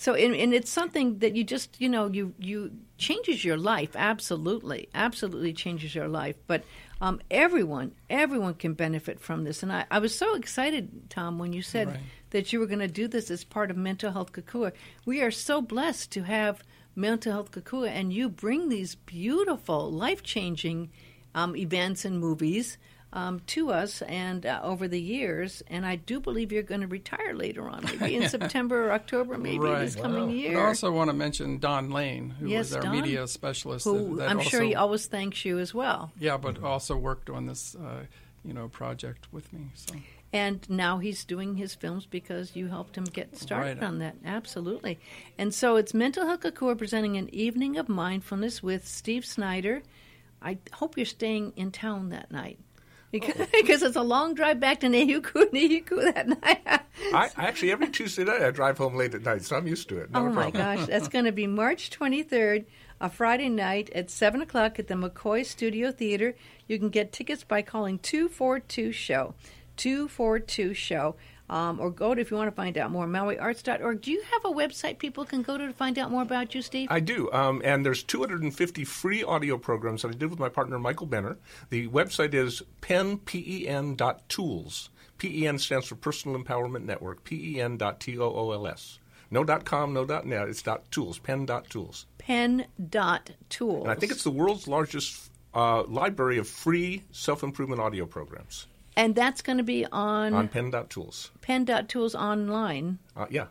So, 0.00 0.14
and, 0.14 0.34
and 0.34 0.54
it's 0.54 0.70
something 0.70 1.18
that 1.18 1.36
you 1.36 1.44
just, 1.44 1.78
you 1.78 1.86
know, 1.86 2.06
you 2.06 2.32
you 2.38 2.70
changes 2.96 3.44
your 3.44 3.58
life. 3.58 3.90
Absolutely, 3.94 4.88
absolutely 4.94 5.52
changes 5.52 5.94
your 5.94 6.08
life. 6.08 6.36
But 6.46 6.64
um, 7.02 7.20
everyone, 7.30 7.92
everyone 8.08 8.54
can 8.54 8.72
benefit 8.72 9.20
from 9.20 9.44
this. 9.44 9.62
And 9.62 9.70
I, 9.70 9.84
I 9.90 9.98
was 9.98 10.14
so 10.14 10.34
excited, 10.36 11.10
Tom, 11.10 11.38
when 11.38 11.52
you 11.52 11.60
said 11.60 11.88
Right. 11.88 12.00
that 12.30 12.50
you 12.50 12.60
were 12.60 12.66
going 12.66 12.78
to 12.78 12.88
do 12.88 13.08
this 13.08 13.30
as 13.30 13.44
part 13.44 13.70
of 13.70 13.76
Mental 13.76 14.10
Health 14.10 14.32
Kokua. 14.32 14.72
We 15.04 15.20
are 15.20 15.30
so 15.30 15.60
blessed 15.60 16.10
to 16.12 16.22
have 16.22 16.62
Mental 16.96 17.34
Health 17.34 17.50
Kokua, 17.50 17.90
and 17.90 18.10
you 18.10 18.30
bring 18.30 18.70
these 18.70 18.94
beautiful, 18.94 19.92
life 19.92 20.22
changing 20.22 20.88
um, 21.34 21.54
events 21.54 22.06
and 22.06 22.18
movies. 22.18 22.78
Um, 23.12 23.40
to 23.48 23.70
us 23.72 24.02
and 24.02 24.46
uh, 24.46 24.60
over 24.62 24.86
the 24.86 25.00
years, 25.00 25.64
and 25.66 25.84
I 25.84 25.96
do 25.96 26.20
believe 26.20 26.52
you're 26.52 26.62
going 26.62 26.82
to 26.82 26.86
retire 26.86 27.34
later 27.34 27.68
on, 27.68 27.82
maybe 27.84 28.14
in 28.14 28.28
September 28.28 28.86
or 28.86 28.92
October, 28.92 29.36
maybe 29.36 29.58
Right. 29.58 29.80
this 29.80 29.96
coming 29.96 30.26
Wow. 30.28 30.32
year. 30.32 30.60
I 30.60 30.68
also 30.68 30.92
want 30.92 31.10
to 31.10 31.14
mention 31.14 31.58
Don 31.58 31.90
Lane, 31.90 32.30
who 32.30 32.46
Yes, 32.48 32.66
was 32.66 32.76
our 32.76 32.82
Don, 32.82 32.92
media 32.92 33.26
specialist. 33.26 33.84
who 33.84 34.14
that 34.18 34.30
I'm 34.30 34.38
also, 34.38 34.48
sure 34.50 34.62
he 34.62 34.76
always 34.76 35.06
thanks 35.06 35.44
you 35.44 35.58
as 35.58 35.74
well. 35.74 36.12
Yeah, 36.20 36.36
but 36.36 36.62
also 36.62 36.96
worked 36.96 37.28
on 37.28 37.46
this, 37.46 37.74
uh, 37.74 38.04
you 38.44 38.54
know, 38.54 38.68
project 38.68 39.26
with 39.32 39.52
me. 39.52 39.70
So 39.74 39.92
And 40.32 40.64
now 40.70 40.98
he's 40.98 41.24
doing 41.24 41.56
his 41.56 41.74
films 41.74 42.06
because 42.06 42.54
you 42.54 42.68
helped 42.68 42.96
him 42.96 43.02
get 43.06 43.36
started 43.36 43.78
Right. 43.78 43.82
on 43.88 43.98
that. 43.98 44.14
Absolutely. 44.24 45.00
And 45.36 45.52
so 45.52 45.74
it's 45.74 45.92
Mental 45.92 46.24
Health 46.28 46.42
Kokua 46.42 46.78
presenting 46.78 47.16
an 47.16 47.28
evening 47.34 47.76
of 47.76 47.88
mindfulness 47.88 48.62
with 48.62 48.86
Steve 48.86 49.26
Snyder. 49.26 49.82
I 50.40 50.58
hope 50.74 50.96
you're 50.96 51.06
staying 51.06 51.54
in 51.56 51.72
town 51.72 52.10
that 52.10 52.30
night. 52.30 52.60
Because, 53.10 53.48
because 53.52 53.82
it's 53.82 53.96
a 53.96 54.02
long 54.02 54.34
drive 54.34 54.60
back 54.60 54.80
to 54.80 54.86
Nahiku, 54.86 55.22
Nahiku 55.52 56.14
that 56.14 56.28
night. 56.28 56.60
I, 57.12 57.30
actually 57.36 57.72
every 57.72 57.88
Tuesday 57.88 58.24
night 58.24 58.42
I 58.42 58.50
drive 58.50 58.78
home 58.78 58.94
late 58.94 59.14
at 59.14 59.22
night, 59.22 59.42
so 59.42 59.56
I'm 59.56 59.66
used 59.66 59.88
to 59.88 59.98
it. 59.98 60.10
Not 60.10 60.22
oh 60.22 60.32
my 60.32 60.50
gosh, 60.50 60.86
that's 60.86 61.08
going 61.14 61.24
to 61.24 61.32
be 61.32 61.46
March 61.46 61.90
23rd, 61.90 62.66
a 63.00 63.10
Friday 63.10 63.48
night 63.48 63.90
at 63.94 64.10
7 64.10 64.40
o'clock 64.42 64.78
at 64.78 64.88
the 64.88 64.94
McCoy 64.94 65.44
Studio 65.44 65.90
Theater. 65.90 66.36
You 66.68 66.78
can 66.78 66.90
get 66.90 67.12
tickets 67.12 67.44
by 67.44 67.62
calling 67.62 67.98
242 67.98 68.92
SHOW. 68.92 69.34
242 69.76 70.74
SHOW. 70.74 71.16
Um, 71.50 71.80
or 71.80 71.90
go 71.90 72.14
to, 72.14 72.20
if 72.20 72.30
you 72.30 72.36
want 72.36 72.46
to 72.46 72.54
find 72.54 72.78
out 72.78 72.92
more, 72.92 73.06
MauiArts.org. 73.06 74.00
Do 74.00 74.12
you 74.12 74.22
have 74.32 74.44
a 74.44 74.54
website 74.54 74.98
people 74.98 75.24
can 75.24 75.42
go 75.42 75.58
to 75.58 75.66
to 75.66 75.72
find 75.72 75.98
out 75.98 76.10
more 76.10 76.22
about 76.22 76.54
you, 76.54 76.62
Steve? 76.62 76.86
I 76.90 77.00
do, 77.00 77.30
um, 77.32 77.60
and 77.64 77.84
there's 77.84 78.04
250 78.04 78.84
free 78.84 79.24
audio 79.24 79.58
programs 79.58 80.02
that 80.02 80.08
I 80.08 80.12
did 80.12 80.30
with 80.30 80.38
my 80.38 80.48
partner 80.48 80.78
Michael 80.78 81.06
Benner. 81.06 81.38
The 81.70 81.88
website 81.88 82.34
is 82.34 82.62
penpen.tools. 82.82 83.50
PEN 83.66 83.96
dot 83.96 84.28
tools. 84.28 84.90
PEN 85.18 85.58
stands 85.58 85.86
for 85.86 85.96
Personal 85.96 86.40
Empowerment 86.40 86.84
Network. 86.84 87.24
pen.tools. 87.24 88.98
No 89.32 89.44
dot 89.44 89.64
.com, 89.64 89.92
no 89.92 90.04
dot 90.04 90.26
.net. 90.26 90.48
It's 90.48 90.62
dot 90.62 90.90
.tools. 90.90 91.18
Pen 91.18 91.46
dot 91.46 91.68
.tools. 91.68 92.06
Pen 92.18 92.66
dot 92.88 93.30
tools. 93.48 93.82
And 93.82 93.90
I 93.90 93.94
think 93.96 94.12
it's 94.12 94.24
the 94.24 94.30
world's 94.30 94.68
largest 94.68 95.30
uh, 95.54 95.82
library 95.84 96.38
of 96.38 96.48
free 96.48 97.02
self-improvement 97.10 97.80
audio 97.80 98.06
programs. 98.06 98.66
And 99.00 99.14
that's 99.14 99.40
going 99.40 99.56
to 99.56 99.64
be 99.64 99.86
on, 99.86 100.34
on 100.34 100.48
pen.tools. 100.48 101.30
pen.tools 101.40 102.14
online. 102.14 102.98
Uh, 103.16 103.26
yeah. 103.30 103.46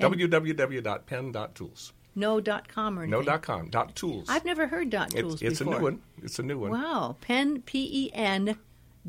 And- 0.00 0.12
www.pen.tools. 0.12 1.92
No 2.14 2.40
dot 2.40 2.68
com 2.68 2.98
or 2.98 3.06
No 3.06 3.18
anything. 3.18 3.32
dot 3.32 3.42
com. 3.42 3.70
Dot 3.70 3.94
tools. 3.96 4.26
I've 4.28 4.44
never 4.44 4.66
heard 4.66 4.90
dot 4.90 5.10
tools 5.10 5.40
it's, 5.40 5.52
it's 5.52 5.60
a 5.62 5.64
new 5.64 5.78
one. 5.80 6.02
It's 6.22 6.38
a 6.38 6.42
new 6.42 6.58
one. 6.58 6.72
Wow. 6.72 7.16
Pen, 7.22 7.62
P 7.62 7.88
E 7.90 8.10
N 8.12 8.58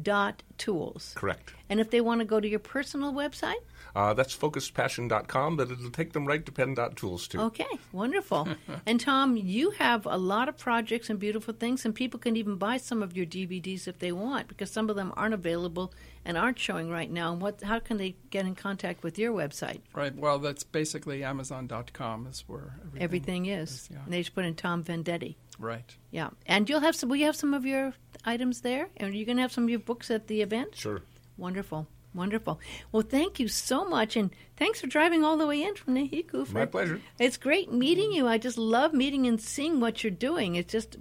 dot 0.02 0.44
tools. 0.58 1.14
Correct. 1.16 1.54
And 1.70 1.80
if 1.80 1.90
they 1.92 2.02
want 2.02 2.20
to 2.20 2.26
go 2.26 2.40
to 2.40 2.48
your 2.48 2.60
personal 2.60 3.14
website, 3.14 3.62
Uh, 3.96 4.14
that's 4.14 4.36
focusedpassion.com, 4.36 5.56
but 5.58 5.70
it'll 5.70 5.92
take 5.92 6.14
them 6.14 6.26
right 6.26 6.44
to 6.46 6.52
pen.tools 6.52 7.28
too. 7.28 7.40
okay, 7.40 7.68
wonderful. 7.92 8.48
and 8.88 9.00
Tom, 9.00 9.38
you 9.38 9.72
have 9.72 10.06
a 10.08 10.18
lot 10.18 10.50
of 10.50 10.58
projects 10.58 11.10
and 11.10 11.20
beautiful 11.20 11.54
things, 11.54 11.86
and 11.86 11.94
people 11.94 12.20
can 12.20 12.36
even 12.36 12.56
buy 12.56 12.78
some 12.78 13.04
of 13.04 13.16
your 13.16 13.26
DVDs 13.26 13.88
if 13.88 14.00
they 14.00 14.12
want, 14.12 14.48
because 14.48 14.72
some 14.72 14.90
of 14.90 14.96
them 14.96 15.14
aren't 15.16 15.34
available 15.34 15.94
and 16.26 16.38
aren't 16.38 16.58
showing 16.58 16.90
right 16.90 17.12
now. 17.12 17.34
And 17.34 17.42
what? 17.42 17.62
How 17.62 17.80
can 17.80 17.98
they 17.98 18.16
get 18.32 18.46
in 18.46 18.56
contact 18.56 19.04
with 19.04 19.20
your 19.20 19.32
website? 19.34 19.82
Right. 19.94 20.16
Well, 20.16 20.40
that's 20.40 20.64
basically 20.64 21.24
Amazon.com 21.24 22.28
is 22.28 22.44
where 22.48 22.80
everything, 22.82 23.02
Everything 23.04 23.46
is. 23.46 23.72
is, 23.72 23.90
yeah. 23.92 23.98
And 24.06 24.14
they 24.14 24.22
just 24.22 24.34
put 24.34 24.46
in 24.46 24.56
Tom 24.56 24.84
Vendetti. 24.84 25.36
Right. 25.60 25.96
Yeah, 26.12 26.30
and 26.48 26.68
you'll 26.68 26.80
have 26.80 26.96
some. 26.96 27.10
Will 27.10 27.18
you 27.18 27.26
have 27.26 27.36
some 27.36 27.54
of 27.54 27.64
your 27.66 27.94
items 28.26 28.62
there? 28.62 28.90
And 28.98 29.10
are 29.10 29.16
you're 29.16 29.26
going 29.26 29.38
to 29.38 29.42
have 29.42 29.52
some 29.52 29.66
of 29.66 29.70
your 29.70 29.80
books 29.80 30.12
at 30.12 30.28
the 30.28 30.42
event. 30.42 30.76
Sure. 30.76 31.02
Wonderful, 31.38 31.88
wonderful. 32.14 32.60
Well, 32.92 33.02
thank 33.02 33.40
you 33.40 33.48
so 33.48 33.86
much, 33.86 34.16
and 34.16 34.30
thanks 34.56 34.80
for 34.80 34.88
driving 34.88 35.24
all 35.24 35.36
the 35.36 35.48
way 35.48 35.64
in 35.64 35.76
from 35.76 35.96
Nahiku. 35.96 36.46
For, 36.46 36.54
My 36.54 36.66
pleasure. 36.66 37.02
It's 37.20 37.38
great 37.38 37.72
meeting 37.72 38.12
you. 38.12 38.28
I 38.28 38.38
just 38.38 38.58
love 38.58 38.94
meeting 38.94 39.26
and 39.26 39.42
seeing 39.42 39.80
what 39.80 40.04
you're 40.04 40.12
doing. 40.12 40.56
It's 40.56 40.72
just, 40.72 40.98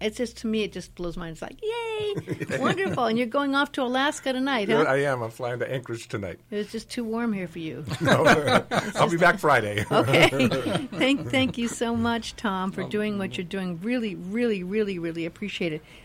it's 0.00 0.16
just 0.16 0.36
to 0.38 0.46
me, 0.46 0.62
it 0.62 0.72
just 0.72 0.94
blows 0.94 1.16
my. 1.16 1.24
Mind. 1.24 1.32
It's 1.32 1.42
like, 1.42 1.60
yay, 1.60 2.58
wonderful! 2.60 3.06
And 3.06 3.18
you're 3.18 3.26
going 3.26 3.56
off 3.56 3.72
to 3.72 3.82
Alaska 3.82 4.32
tonight, 4.32 4.68
huh? 4.68 4.84
I 4.86 4.98
am. 4.98 5.22
I'm 5.22 5.30
flying 5.30 5.58
to 5.58 5.70
Anchorage 5.70 6.06
tonight. 6.08 6.38
It's 6.52 6.70
just 6.70 6.88
too 6.88 7.02
warm 7.02 7.32
here 7.32 7.48
for 7.48 7.58
you. 7.58 7.84
I'll 8.06 9.10
be 9.10 9.16
back 9.16 9.40
Friday. 9.40 9.84
Okay. 9.90 10.28
thank, 10.92 11.30
thank 11.30 11.58
you 11.58 11.66
so 11.66 11.96
much, 11.96 12.36
Tom, 12.36 12.70
for 12.70 12.84
doing 12.84 13.18
what 13.18 13.36
you're 13.36 13.44
doing. 13.44 13.80
Really, 13.82 14.14
really, 14.14 14.62
really, 14.62 15.00
really 15.00 15.26
appreciate 15.26 15.72
it. 15.72 15.82